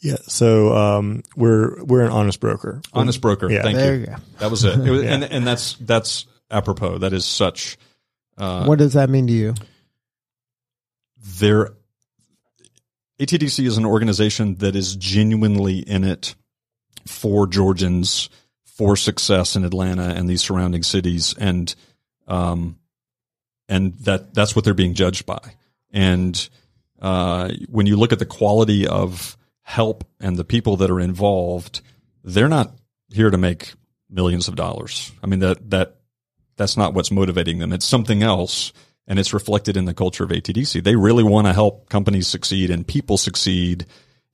Yeah. 0.00 0.16
So 0.26 0.74
um, 0.76 1.22
we're 1.36 1.82
we're 1.84 2.02
an 2.04 2.10
honest 2.12 2.40
broker. 2.40 2.82
honest 2.92 3.20
broker. 3.22 3.50
Yeah. 3.50 3.62
Thank 3.62 3.76
there 3.78 3.94
you. 3.94 4.00
you 4.00 4.06
go. 4.06 4.16
That 4.40 4.50
was 4.50 4.64
it. 4.64 4.78
it 4.78 4.90
was, 4.90 5.02
Yeah. 5.04 5.14
and 5.14 5.24
and 5.24 5.46
that's 5.46 5.74
that's 5.80 6.26
apropos. 6.50 6.98
That 6.98 7.12
is 7.14 7.24
such. 7.24 7.78
Uh, 8.38 8.64
what 8.64 8.78
does 8.78 8.94
that 8.94 9.10
mean 9.10 9.26
to 9.26 9.32
you? 9.32 9.54
there 11.40 11.70
ATDC 13.20 13.66
is 13.66 13.76
an 13.76 13.84
organization 13.84 14.54
that 14.56 14.76
is 14.76 14.96
genuinely 14.96 15.80
in 15.80 16.04
it 16.04 16.34
for 17.06 17.46
Georgians 17.46 18.30
for 18.64 18.96
success 18.96 19.56
in 19.56 19.64
Atlanta 19.64 20.14
and 20.14 20.28
these 20.28 20.40
surrounding 20.40 20.82
cities 20.82 21.34
and 21.38 21.74
um 22.28 22.78
and 23.68 23.94
that 23.94 24.32
that's 24.34 24.54
what 24.54 24.64
they're 24.64 24.74
being 24.74 24.94
judged 24.94 25.26
by 25.26 25.40
And 25.90 26.48
uh, 27.00 27.50
when 27.68 27.86
you 27.86 27.96
look 27.96 28.12
at 28.12 28.18
the 28.18 28.26
quality 28.26 28.86
of 28.86 29.36
help 29.62 30.04
and 30.20 30.36
the 30.36 30.44
people 30.44 30.76
that 30.78 30.90
are 30.90 31.00
involved, 31.00 31.80
they're 32.24 32.48
not 32.48 32.72
here 33.10 33.30
to 33.30 33.38
make 33.38 33.74
millions 34.10 34.48
of 34.48 34.56
dollars. 34.56 35.12
I 35.22 35.26
mean 35.26 35.40
that 35.40 35.70
that 35.70 35.97
that's 36.58 36.76
not 36.76 36.92
what's 36.92 37.10
motivating 37.10 37.58
them. 37.58 37.72
It's 37.72 37.86
something 37.86 38.22
else, 38.22 38.72
and 39.06 39.18
it's 39.18 39.32
reflected 39.32 39.76
in 39.76 39.86
the 39.86 39.94
culture 39.94 40.24
of 40.24 40.30
ATDC. 40.30 40.82
They 40.82 40.96
really 40.96 41.24
want 41.24 41.46
to 41.46 41.54
help 41.54 41.88
companies 41.88 42.26
succeed 42.26 42.70
and 42.70 42.86
people 42.86 43.16
succeed, 43.16 43.86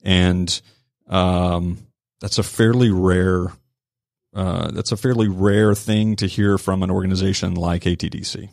and 0.02 0.60
um, 1.06 1.87
that's 2.20 2.38
a 2.38 2.42
fairly 2.42 2.90
rare. 2.90 3.52
Uh, 4.34 4.72
that's 4.72 4.90
a 4.90 4.96
fairly 4.96 5.28
rare 5.28 5.76
thing 5.76 6.16
to 6.16 6.26
hear 6.26 6.58
from 6.58 6.82
an 6.82 6.90
organization 6.90 7.54
like 7.54 7.82
ATDC. 7.82 8.48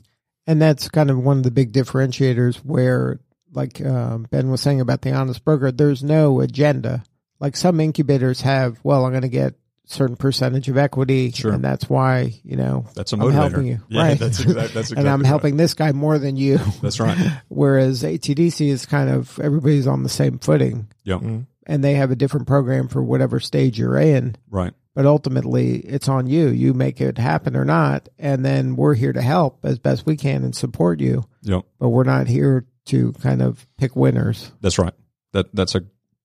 And 0.45 0.61
that's 0.61 0.89
kind 0.89 1.09
of 1.09 1.17
one 1.17 1.37
of 1.37 1.43
the 1.43 1.49
big 1.49 1.71
differentiators 1.71 2.57
where, 2.57 3.19
like 3.51 3.81
uh, 3.81 4.17
Ben 4.17 4.51
was 4.51 4.61
saying 4.61 4.81
about 4.81 5.01
the 5.01 5.13
honest 5.13 5.43
broker, 5.43 5.71
there's 5.71 6.03
no 6.03 6.41
agenda. 6.41 7.03
Like 7.39 7.55
some 7.55 7.79
incubators 7.79 8.41
have, 8.41 8.79
well, 8.83 9.05
I'm 9.05 9.11
going 9.11 9.23
to 9.23 9.29
get 9.29 9.55
certain 9.91 10.15
percentage 10.15 10.69
of 10.69 10.77
equity, 10.77 11.31
Sure. 11.31 11.51
and 11.53 11.63
that's 11.63 11.89
why 11.89 12.33
you 12.43 12.55
know 12.55 12.85
That's 12.95 13.13
a 13.13 13.17
I'm 13.17 13.31
helping 13.31 13.67
you, 13.67 13.79
Yeah, 13.89 14.01
right? 14.01 14.19
that's 14.19 14.39
exact- 14.39 14.73
that's 14.73 14.89
and 14.91 14.99
exactly 14.99 15.09
I'm 15.09 15.19
right. 15.21 15.27
helping 15.27 15.57
this 15.57 15.73
guy 15.73 15.91
more 15.91 16.17
than 16.19 16.37
you. 16.37 16.57
That's 16.81 16.99
right. 16.99 17.17
Whereas 17.49 18.03
ATDC 18.03 18.67
is 18.69 18.85
kind 18.85 19.09
of 19.09 19.39
everybody's 19.39 19.87
on 19.87 20.03
the 20.03 20.09
same 20.09 20.39
footing, 20.39 20.87
Yep. 21.03 21.19
Mm-hmm. 21.19 21.39
and 21.67 21.83
they 21.83 21.95
have 21.95 22.11
a 22.11 22.15
different 22.15 22.47
program 22.47 22.87
for 22.87 23.03
whatever 23.03 23.39
stage 23.39 23.77
you're 23.79 23.97
in. 23.97 24.35
Right. 24.49 24.73
But 24.93 25.05
ultimately, 25.05 25.77
it's 25.77 26.09
on 26.09 26.27
you. 26.27 26.49
You 26.49 26.73
make 26.73 26.99
it 26.99 27.17
happen 27.17 27.55
or 27.55 27.63
not, 27.63 28.09
and 28.19 28.43
then 28.43 28.75
we're 28.75 28.93
here 28.95 29.13
to 29.13 29.21
help 29.21 29.59
as 29.63 29.79
best 29.79 30.05
we 30.05 30.17
can 30.17 30.43
and 30.43 30.53
support 30.53 30.99
you. 30.99 31.23
Yep. 31.43 31.63
But 31.79 31.89
we're 31.89 32.03
not 32.03 32.27
here 32.27 32.65
to 32.87 33.13
kind 33.13 33.41
of 33.41 33.65
pick 33.77 33.95
winners. 33.95 34.51
That's 34.59 34.77
right. 34.77 34.93
That 35.31 35.47
that's 35.55 35.75
a 35.75 35.83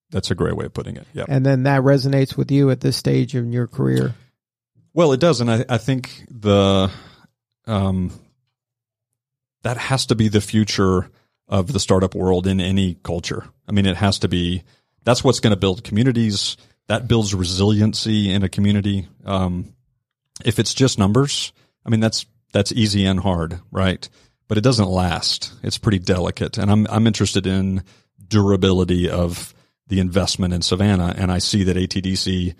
that's 0.09 0.31
a 0.31 0.35
great 0.35 0.55
way 0.55 0.65
of 0.65 0.73
putting 0.73 0.95
it. 0.95 1.07
Yeah. 1.13 1.25
And 1.27 1.45
then 1.45 1.63
that 1.63 1.81
resonates 1.81 2.37
with 2.37 2.51
you 2.51 2.69
at 2.69 2.81
this 2.81 2.97
stage 2.97 3.35
in 3.35 3.51
your 3.51 3.67
career. 3.67 4.15
Well, 4.93 5.11
it 5.13 5.19
does, 5.19 5.41
and 5.41 5.51
I, 5.51 5.65
I 5.69 5.77
think 5.77 6.23
the 6.29 6.89
um, 7.67 8.11
that 9.63 9.77
has 9.77 10.07
to 10.07 10.15
be 10.15 10.27
the 10.27 10.41
future 10.41 11.09
of 11.47 11.71
the 11.71 11.79
startup 11.79 12.15
world 12.15 12.47
in 12.47 12.59
any 12.59 12.95
culture. 13.03 13.45
I 13.67 13.73
mean, 13.73 13.85
it 13.85 13.97
has 13.97 14.19
to 14.19 14.27
be. 14.27 14.63
That's 15.03 15.23
what's 15.23 15.39
going 15.39 15.51
to 15.51 15.59
build 15.59 15.83
communities. 15.83 16.57
That 16.87 17.07
builds 17.07 17.35
resiliency 17.35 18.31
in 18.31 18.43
a 18.43 18.49
community. 18.49 19.07
Um, 19.25 19.73
if 20.43 20.57
it's 20.57 20.73
just 20.73 20.97
numbers, 20.97 21.51
I 21.85 21.89
mean, 21.89 21.99
that's 21.99 22.25
that's 22.53 22.71
easy 22.71 23.05
and 23.05 23.19
hard, 23.19 23.59
right? 23.71 24.07
But 24.47 24.57
it 24.57 24.63
doesn't 24.63 24.89
last. 24.89 25.53
It's 25.63 25.77
pretty 25.77 25.99
delicate, 25.99 26.57
and 26.57 26.71
I'm 26.71 26.87
I'm 26.89 27.07
interested 27.07 27.45
in 27.45 27.83
durability 28.27 29.09
of 29.09 29.53
the 29.87 29.99
investment 29.99 30.53
in 30.53 30.61
Savannah, 30.61 31.13
and 31.17 31.31
I 31.31 31.37
see 31.39 31.63
that 31.63 31.77
ATDC 31.77 32.55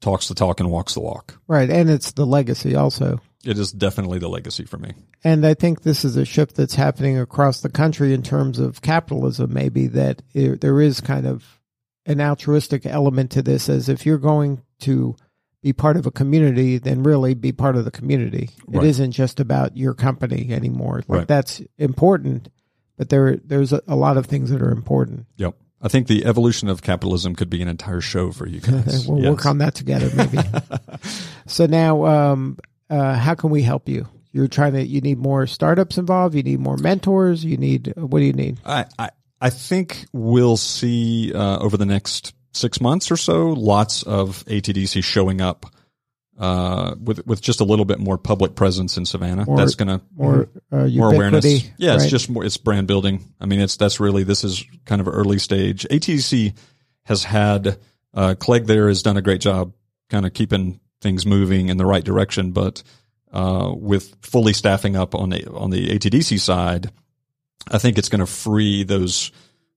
talks 0.00 0.28
the 0.28 0.34
talk 0.34 0.60
and 0.60 0.70
walks 0.70 0.94
the 0.94 1.00
walk. 1.00 1.38
Right. 1.48 1.70
And 1.70 1.88
it's 1.88 2.12
the 2.12 2.26
legacy 2.26 2.74
also. 2.76 3.20
It 3.44 3.58
is 3.58 3.72
definitely 3.72 4.18
the 4.18 4.28
legacy 4.28 4.64
for 4.64 4.76
me. 4.76 4.92
And 5.24 5.46
I 5.46 5.54
think 5.54 5.82
this 5.82 6.04
is 6.04 6.16
a 6.16 6.24
shift 6.24 6.56
that's 6.56 6.74
happening 6.74 7.18
across 7.18 7.60
the 7.60 7.70
country 7.70 8.12
in 8.12 8.22
terms 8.22 8.58
of 8.58 8.82
capitalism, 8.82 9.54
maybe 9.54 9.86
that 9.88 10.20
it, 10.34 10.60
there 10.60 10.80
is 10.80 11.00
kind 11.00 11.26
of 11.26 11.60
an 12.04 12.20
altruistic 12.20 12.84
element 12.86 13.30
to 13.32 13.42
this, 13.42 13.68
as 13.68 13.88
if 13.88 14.04
you're 14.04 14.18
going 14.18 14.62
to 14.80 15.16
be 15.62 15.72
part 15.72 15.96
of 15.96 16.06
a 16.06 16.10
community, 16.10 16.78
then 16.78 17.02
really 17.02 17.34
be 17.34 17.52
part 17.52 17.76
of 17.76 17.84
the 17.84 17.90
community. 17.90 18.50
Right. 18.66 18.84
It 18.84 18.88
isn't 18.88 19.12
just 19.12 19.40
about 19.40 19.76
your 19.76 19.94
company 19.94 20.52
anymore. 20.52 21.02
Like 21.08 21.18
Right. 21.20 21.28
that's 21.28 21.62
important, 21.78 22.50
but 22.96 23.08
there 23.08 23.36
there's 23.38 23.72
a, 23.72 23.80
a 23.88 23.96
lot 23.96 24.16
of 24.16 24.26
things 24.26 24.50
that 24.50 24.60
are 24.62 24.70
important. 24.70 25.26
Yep. 25.36 25.56
I 25.82 25.88
think 25.88 26.06
the 26.06 26.24
evolution 26.24 26.68
of 26.68 26.82
capitalism 26.82 27.34
could 27.34 27.50
be 27.50 27.60
an 27.62 27.68
entire 27.68 28.00
show 28.00 28.32
for 28.32 28.46
you 28.46 28.60
guys. 28.60 29.06
we'll 29.08 29.22
Yes. 29.22 29.30
work 29.30 29.46
on 29.46 29.58
that 29.58 29.74
together, 29.74 30.10
maybe. 30.16 30.38
so 31.46 31.66
now, 31.66 32.06
um, 32.06 32.58
uh, 32.88 33.14
how 33.14 33.34
can 33.34 33.50
we 33.50 33.62
help 33.62 33.88
you? 33.88 34.08
You're 34.32 34.48
trying 34.48 34.72
to. 34.74 34.84
You 34.86 35.00
need 35.00 35.18
more 35.18 35.46
startups 35.46 35.96
involved. 35.98 36.34
You 36.34 36.42
need 36.42 36.60
more 36.60 36.76
mentors. 36.76 37.44
You 37.44 37.56
need. 37.56 37.92
What 37.96 38.18
do 38.18 38.24
you 38.24 38.32
need? 38.34 38.58
I, 38.64 38.84
I, 38.98 39.10
I 39.40 39.50
think 39.50 40.06
we'll 40.12 40.56
see 40.58 41.32
uh, 41.32 41.58
over 41.58 41.76
the 41.76 41.86
next 41.86 42.34
six 42.52 42.80
months 42.80 43.10
or 43.10 43.16
so 43.16 43.48
lots 43.50 44.02
of 44.02 44.44
ATDC 44.46 45.02
showing 45.04 45.40
up 45.40 45.66
uh, 46.38 46.94
with 47.02 47.26
with 47.26 47.40
just 47.40 47.60
a 47.60 47.64
little 47.64 47.84
bit 47.84 47.98
more 47.98 48.18
public 48.18 48.54
presence 48.54 48.96
in 48.96 49.06
Savannah. 49.06 49.46
More- 49.46 49.56
that's 49.56 49.74
going 49.74 49.88
to 49.88 50.00
More 50.14 50.48
uh, 50.70 50.86
more 50.86 51.12
awareness. 51.12 51.44
Yeah, 51.78 51.94
it's 51.94 52.06
just 52.06 52.28
more. 52.28 52.44
It's 52.44 52.56
brand 52.56 52.86
building. 52.86 53.32
I 53.40 53.46
mean, 53.46 53.60
it's 53.60 53.76
that's 53.76 54.00
really 54.00 54.22
this 54.22 54.44
is 54.44 54.64
kind 54.84 55.00
of 55.00 55.08
early 55.08 55.38
stage. 55.38 55.86
ATC 55.90 56.56
has 57.04 57.24
had 57.24 57.78
uh, 58.14 58.34
Clegg 58.38 58.66
there 58.66 58.88
has 58.88 59.02
done 59.02 59.16
a 59.16 59.22
great 59.22 59.40
job, 59.40 59.72
kind 60.10 60.26
of 60.26 60.34
keeping 60.34 60.80
things 61.00 61.24
moving 61.24 61.68
in 61.68 61.76
the 61.76 61.86
right 61.86 62.04
direction. 62.04 62.52
But 62.52 62.82
uh, 63.32 63.72
with 63.74 64.16
fully 64.22 64.52
staffing 64.52 64.96
up 64.96 65.14
on 65.14 65.30
the 65.30 65.46
on 65.50 65.70
the 65.70 65.88
ATDC 65.88 66.38
side, 66.40 66.90
I 67.68 67.78
think 67.78 67.98
it's 67.98 68.08
going 68.08 68.20
to 68.20 68.26
free 68.26 68.84
those 68.84 69.32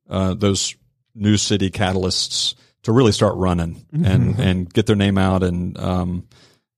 uh, 0.10 0.34
those 0.34 0.76
new 1.16 1.38
city 1.38 1.70
catalysts 1.70 2.56
to 2.84 2.92
really 2.92 3.12
start 3.12 3.36
running 3.36 3.86
and 3.92 4.40
and 4.40 4.74
get 4.74 4.86
their 4.86 4.96
name 4.96 5.18
out 5.18 5.44
and 5.44 5.78
um, 5.78 6.28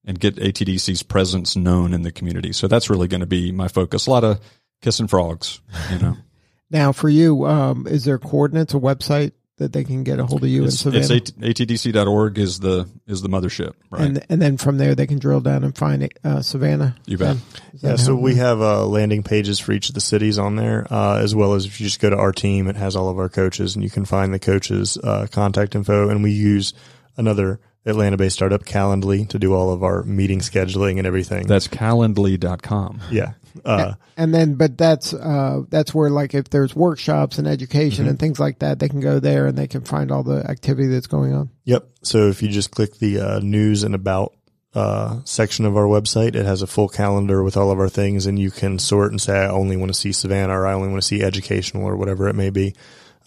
and 0.05 0.19
get 0.19 0.35
ATDC's 0.35 1.03
presence 1.03 1.55
known 1.55 1.93
in 1.93 2.01
the 2.01 2.11
community. 2.11 2.53
So 2.53 2.67
that's 2.67 2.89
really 2.89 3.07
going 3.07 3.21
to 3.21 3.27
be 3.27 3.51
my 3.51 3.67
focus. 3.67 4.07
A 4.07 4.11
lot 4.11 4.23
of 4.23 4.39
kissing 4.81 5.07
frogs, 5.07 5.61
you 5.91 5.99
know. 5.99 6.17
Now, 6.71 6.93
for 6.93 7.09
you, 7.09 7.45
um, 7.47 7.85
is 7.85 8.05
there 8.05 8.17
coordinates, 8.17 8.73
a 8.73 8.77
website 8.77 9.33
that 9.57 9.73
they 9.73 9.83
can 9.83 10.03
get 10.03 10.19
a 10.19 10.25
hold 10.25 10.43
of 10.43 10.49
you 10.49 10.63
it's, 10.63 10.85
in 10.85 10.95
it's 10.95 11.07
Savannah? 11.07 11.49
AT, 11.49 11.55
atdc.org 11.55 12.39
is 12.39 12.59
the 12.61 12.89
is 13.07 13.21
the 13.21 13.27
mothership, 13.27 13.73
right? 13.89 14.03
and 14.03 14.25
and 14.29 14.41
then 14.41 14.55
from 14.55 14.77
there 14.77 14.95
they 14.95 15.05
can 15.05 15.19
drill 15.19 15.41
down 15.41 15.65
and 15.65 15.77
find 15.77 16.09
uh, 16.23 16.41
Savannah. 16.41 16.95
You 17.05 17.17
bet. 17.17 17.37
Yeah, 17.73 17.97
so 17.97 18.15
we 18.15 18.35
have 18.35 18.61
uh, 18.61 18.85
landing 18.85 19.21
pages 19.21 19.59
for 19.59 19.73
each 19.73 19.89
of 19.89 19.95
the 19.95 20.01
cities 20.01 20.39
on 20.39 20.55
there, 20.55 20.87
uh, 20.89 21.17
as 21.17 21.35
well 21.35 21.53
as 21.53 21.65
if 21.65 21.81
you 21.81 21.87
just 21.87 21.99
go 21.99 22.09
to 22.09 22.17
our 22.17 22.31
team, 22.31 22.67
it 22.67 22.77
has 22.77 22.95
all 22.95 23.09
of 23.09 23.19
our 23.19 23.29
coaches, 23.29 23.75
and 23.75 23.83
you 23.83 23.89
can 23.89 24.05
find 24.05 24.33
the 24.33 24.39
coaches' 24.39 24.97
uh, 24.97 25.27
contact 25.29 25.75
info. 25.75 26.07
And 26.07 26.23
we 26.23 26.31
use 26.31 26.73
another 27.17 27.59
Atlanta-based 27.85 28.35
startup, 28.35 28.63
Calendly, 28.63 29.27
to 29.29 29.39
do 29.39 29.53
all 29.53 29.71
of 29.73 29.83
our 29.83 30.03
meeting 30.03 30.39
scheduling 30.39 30.97
and 30.97 31.07
everything. 31.07 31.47
That's 31.47 31.67
calendly.com. 31.67 33.01
yeah, 33.11 33.33
uh, 33.65 33.93
And 34.17 34.33
then, 34.33 34.55
but 34.55 34.77
that's 34.77 35.13
uh, 35.13 35.61
that's 35.69 35.93
where 35.93 36.09
like 36.09 36.33
if 36.33 36.49
there's 36.49 36.75
workshops 36.75 37.37
and 37.37 37.47
education 37.47 38.03
Mm-hmm. 38.03 38.09
and 38.09 38.19
things 38.19 38.39
like 38.39 38.59
that, 38.59 38.79
they 38.79 38.87
can 38.89 38.99
go 38.99 39.19
there 39.19 39.47
and 39.47 39.57
they 39.57 39.67
can 39.67 39.81
find 39.81 40.11
all 40.11 40.23
the 40.23 40.47
activity 40.49 40.87
that's 40.87 41.07
going 41.07 41.33
on. 41.33 41.49
Yep. 41.65 41.87
So 42.03 42.27
if 42.29 42.41
you 42.41 42.49
just 42.49 42.71
click 42.71 42.95
the 42.99 43.19
uh, 43.19 43.39
news 43.39 43.83
and 43.83 43.95
about 43.95 44.33
uh, 44.73 45.19
section 45.25 45.65
of 45.65 45.75
our 45.75 45.83
website, 45.85 46.35
it 46.35 46.45
has 46.45 46.61
a 46.61 46.67
full 46.67 46.87
calendar 46.87 47.43
with 47.43 47.57
all 47.57 47.71
of 47.71 47.79
our 47.79 47.89
things, 47.89 48.25
and 48.25 48.39
you 48.39 48.51
can 48.51 48.79
sort 48.79 49.11
and 49.11 49.19
say, 49.19 49.37
I 49.37 49.49
only 49.49 49.75
want 49.75 49.91
to 49.91 49.99
see 49.99 50.11
Savannah 50.11 50.57
or 50.57 50.65
I 50.67 50.73
only 50.73 50.87
want 50.87 51.01
to 51.01 51.07
see 51.07 51.21
educational 51.21 51.83
or 51.83 51.97
whatever 51.97 52.29
it 52.29 52.35
may 52.35 52.51
be. 52.51 52.73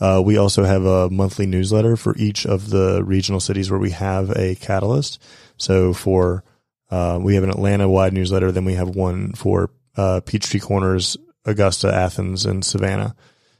Uh, 0.01 0.21
we 0.25 0.37
also 0.37 0.65
have 0.65 0.85
a 0.85 1.09
monthly 1.11 1.47
newsletter 1.47 1.97
for 1.97 2.17
each 2.17 2.47
of 2.47 2.71
the 2.71 3.03
regional 3.05 3.41
cities 3.41 3.71
where 3.71 3.81
we 3.81 3.91
have 3.91 4.31
a 4.31 4.55
catalyst. 4.57 5.23
So 5.57 5.93
for 5.93 6.45
uh, 6.91 7.19
we 7.21 7.35
have 7.35 7.45
an 7.45 7.51
Atlanta 7.51 7.89
wide 7.89 8.13
newsletter, 8.13 8.53
then 8.53 8.65
we 8.65 8.75
have 8.75 8.89
one 8.89 9.33
for 9.33 9.71
uh, 9.97 10.21
Peachtree 10.21 10.61
Corners, 10.61 11.17
Augusta, 11.45 11.93
Athens, 11.93 12.45
and 12.45 12.65
Savannah. 12.65 13.15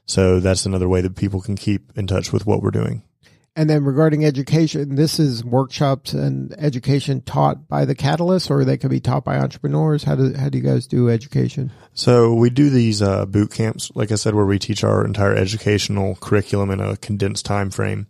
So 0.05 0.39
that's 0.39 0.65
another 0.65 0.87
way 0.87 1.01
that 1.01 1.15
people 1.15 1.41
can 1.41 1.55
keep 1.55 1.97
in 1.97 2.07
touch 2.07 2.31
with 2.31 2.45
what 2.45 2.61
we're 2.61 2.71
doing. 2.71 3.03
And 3.57 3.69
then 3.69 3.85
regarding 3.85 4.25
education, 4.25 4.95
this 4.95 5.17
is 5.17 5.45
workshops 5.45 6.11
and 6.11 6.53
education 6.57 7.21
taught 7.21 7.69
by 7.69 7.85
the 7.85 7.95
Catalyst, 7.95 8.51
or 8.51 8.65
they 8.65 8.75
can 8.75 8.89
be 8.89 8.99
taught 8.99 9.23
by 9.23 9.37
entrepreneurs. 9.37 10.03
How 10.03 10.15
do 10.15 10.33
how 10.33 10.49
do 10.49 10.57
you 10.57 10.63
guys 10.63 10.87
do 10.87 11.09
education? 11.09 11.71
So 11.93 12.33
we 12.33 12.49
do 12.49 12.69
these 12.69 13.01
uh, 13.01 13.25
boot 13.25 13.51
camps, 13.51 13.93
like 13.95 14.11
I 14.11 14.15
said, 14.15 14.35
where 14.35 14.45
we 14.45 14.59
teach 14.59 14.83
our 14.83 15.05
entire 15.05 15.33
educational 15.33 16.15
curriculum 16.15 16.69
in 16.69 16.81
a 16.81 16.97
condensed 16.97 17.45
time 17.45 17.71
frame, 17.71 18.07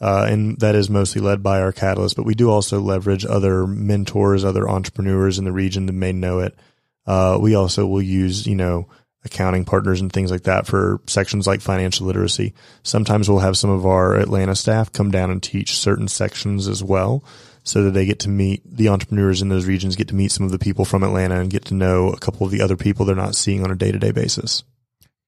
uh, 0.00 0.26
and 0.28 0.58
that 0.58 0.74
is 0.74 0.90
mostly 0.90 1.20
led 1.20 1.44
by 1.44 1.60
our 1.60 1.70
catalyst. 1.70 2.16
But 2.16 2.26
we 2.26 2.34
do 2.34 2.50
also 2.50 2.80
leverage 2.80 3.24
other 3.24 3.68
mentors, 3.68 4.44
other 4.44 4.68
entrepreneurs 4.68 5.38
in 5.38 5.44
the 5.44 5.52
region 5.52 5.86
that 5.86 5.92
may 5.92 6.10
know 6.10 6.40
it. 6.40 6.58
Uh, 7.06 7.38
we 7.40 7.54
also 7.54 7.86
will 7.86 8.02
use, 8.02 8.48
you 8.48 8.56
know, 8.56 8.88
accounting 9.24 9.64
partners 9.64 10.00
and 10.00 10.12
things 10.12 10.30
like 10.30 10.44
that 10.44 10.66
for 10.66 11.00
sections 11.06 11.46
like 11.46 11.60
financial 11.60 12.06
literacy. 12.06 12.54
Sometimes 12.82 13.28
we'll 13.28 13.40
have 13.40 13.58
some 13.58 13.70
of 13.70 13.84
our 13.84 14.14
Atlanta 14.14 14.54
staff 14.54 14.92
come 14.92 15.10
down 15.10 15.30
and 15.30 15.42
teach 15.42 15.76
certain 15.76 16.08
sections 16.08 16.68
as 16.68 16.82
well 16.84 17.24
so 17.64 17.82
that 17.82 17.90
they 17.90 18.06
get 18.06 18.20
to 18.20 18.28
meet 18.28 18.62
the 18.64 18.88
entrepreneurs 18.88 19.42
in 19.42 19.48
those 19.48 19.66
regions, 19.66 19.96
get 19.96 20.08
to 20.08 20.14
meet 20.14 20.30
some 20.32 20.46
of 20.46 20.52
the 20.52 20.58
people 20.58 20.84
from 20.84 21.02
Atlanta 21.02 21.40
and 21.40 21.50
get 21.50 21.64
to 21.66 21.74
know 21.74 22.08
a 22.10 22.18
couple 22.18 22.46
of 22.46 22.52
the 22.52 22.62
other 22.62 22.76
people 22.76 23.04
they're 23.04 23.16
not 23.16 23.34
seeing 23.34 23.62
on 23.62 23.70
a 23.70 23.76
day 23.76 23.92
to 23.92 23.98
day 23.98 24.12
basis. 24.12 24.62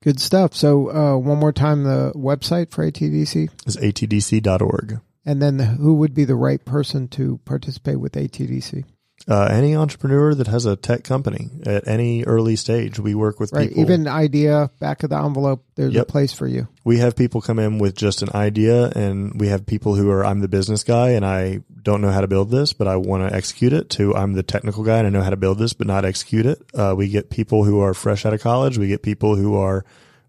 Good 0.02 0.20
stuff. 0.20 0.54
So 0.54 0.90
uh, 0.90 1.18
one 1.18 1.38
more 1.38 1.52
time, 1.52 1.82
the 1.84 2.12
website 2.14 2.70
for 2.70 2.90
ATDC, 2.90 3.50
Is 3.66 3.76
atdc.org. 3.76 5.00
and 5.26 5.42
then 5.42 5.58
who 5.58 5.94
would 5.96 6.14
be 6.14 6.24
the 6.24 6.36
right 6.36 6.64
person 6.64 7.06
to 7.08 7.38
participate 7.44 8.00
with 8.00 8.12
ATDC? 8.12 8.84
Uh, 9.30 9.44
any 9.44 9.76
entrepreneur 9.76 10.34
that 10.34 10.48
has 10.48 10.66
a 10.66 10.74
tech 10.74 11.04
company 11.04 11.48
at 11.64 11.86
any 11.86 12.24
early 12.24 12.56
stage, 12.56 12.98
we 12.98 13.14
work 13.14 13.38
with 13.38 13.52
Right. 13.52 13.68
people. 13.68 13.82
Even 13.84 14.08
idea 14.08 14.70
back 14.80 15.04
of 15.04 15.10
the 15.10 15.16
envelope. 15.16 15.64
There's 15.76 15.94
a 15.94 16.04
place 16.04 16.32
for 16.32 16.48
you. 16.48 16.66
we 16.84 16.98
have 16.98 17.14
people 17.14 17.40
come 17.40 17.60
in 17.60 17.78
with 17.78 17.94
just 17.94 18.22
an 18.22 18.30
idea 18.34 18.88
and 18.96 19.40
we 19.40 19.46
have 19.46 19.64
people 19.66 19.94
who 19.94 20.10
are 20.10 20.24
I'm 20.24 20.40
the 20.40 20.48
business 20.48 20.82
guy 20.82 21.10
and 21.10 21.24
I 21.24 21.60
don't 21.80 22.00
know 22.00 22.10
how 22.10 22.20
to 22.22 22.26
build 22.26 22.50
this, 22.50 22.72
but 22.72 22.88
I 22.88 22.96
want 22.96 23.28
to 23.28 23.34
execute 23.34 23.72
it 23.72 23.88
to 23.90 24.16
I'm 24.16 24.32
the 24.32 24.42
technical 24.42 24.82
guy 24.82 24.98
and 24.98 25.06
I 25.06 25.10
know 25.10 25.22
how 25.22 25.30
to 25.30 25.36
build 25.36 25.58
this, 25.58 25.74
but 25.74 25.86
not 25.86 26.04
execute 26.04 26.44
it. 26.46 26.60
Uh, 26.74 26.94
we 26.96 27.08
get 27.08 27.30
people 27.30 27.62
who 27.64 27.80
are 27.80 27.94
fresh 27.94 28.26
out 28.26 28.34
of 28.34 28.40
college. 28.42 28.78
We 28.78 28.88
get 28.88 29.02
people 29.02 29.36
who 29.36 29.54
are 29.56 29.84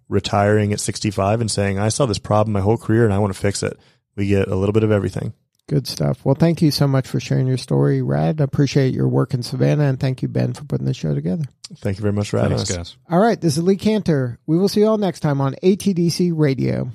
retiring 0.09 0.73
at 0.73 0.79
65 0.79 1.41
and 1.41 1.49
saying, 1.49 1.79
I 1.79 1.89
saw 1.89 2.05
this 2.05 2.19
problem 2.19 2.53
my 2.53 2.61
whole 2.61 2.77
career 2.77 3.05
and 3.05 3.13
I 3.13 3.17
want 3.19 3.33
to 3.33 3.39
fix 3.39 3.63
it. 3.63 3.79
We 4.15 4.27
get 4.27 4.47
a 4.47 4.55
little 4.55 4.73
bit 4.73 4.83
of 4.83 4.91
everything. 4.91 5.33
Good 5.69 5.87
stuff. 5.87 6.25
Well, 6.25 6.35
thank 6.35 6.61
you 6.61 6.69
so 6.69 6.85
much 6.85 7.07
for 7.07 7.19
sharing 7.19 7.47
your 7.47 7.57
story, 7.57 8.01
Rad. 8.01 8.41
I 8.41 8.43
appreciate 8.43 8.93
your 8.93 9.07
work 9.07 9.33
in 9.33 9.41
Savannah, 9.41 9.85
and 9.85 9.99
thank 9.99 10.21
you, 10.21 10.27
Ben, 10.27 10.53
for 10.53 10.65
putting 10.65 10.85
the 10.85 10.93
show 10.93 11.15
together. 11.15 11.45
Thank 11.77 11.97
you 11.97 12.01
very 12.01 12.13
much 12.13 12.29
for 12.29 12.39
having 12.39 12.57
Thanks, 12.57 12.71
us. 12.71 12.75
guys. 12.77 12.97
All 13.09 13.19
right, 13.19 13.39
this 13.39 13.55
is 13.57 13.63
Lee 13.63 13.77
Cantor. 13.77 14.37
We 14.45 14.57
will 14.57 14.67
see 14.67 14.81
you 14.81 14.87
all 14.87 14.97
next 14.97 15.21
time 15.21 15.39
on 15.39 15.55
ATDC 15.63 16.33
Radio. 16.35 16.91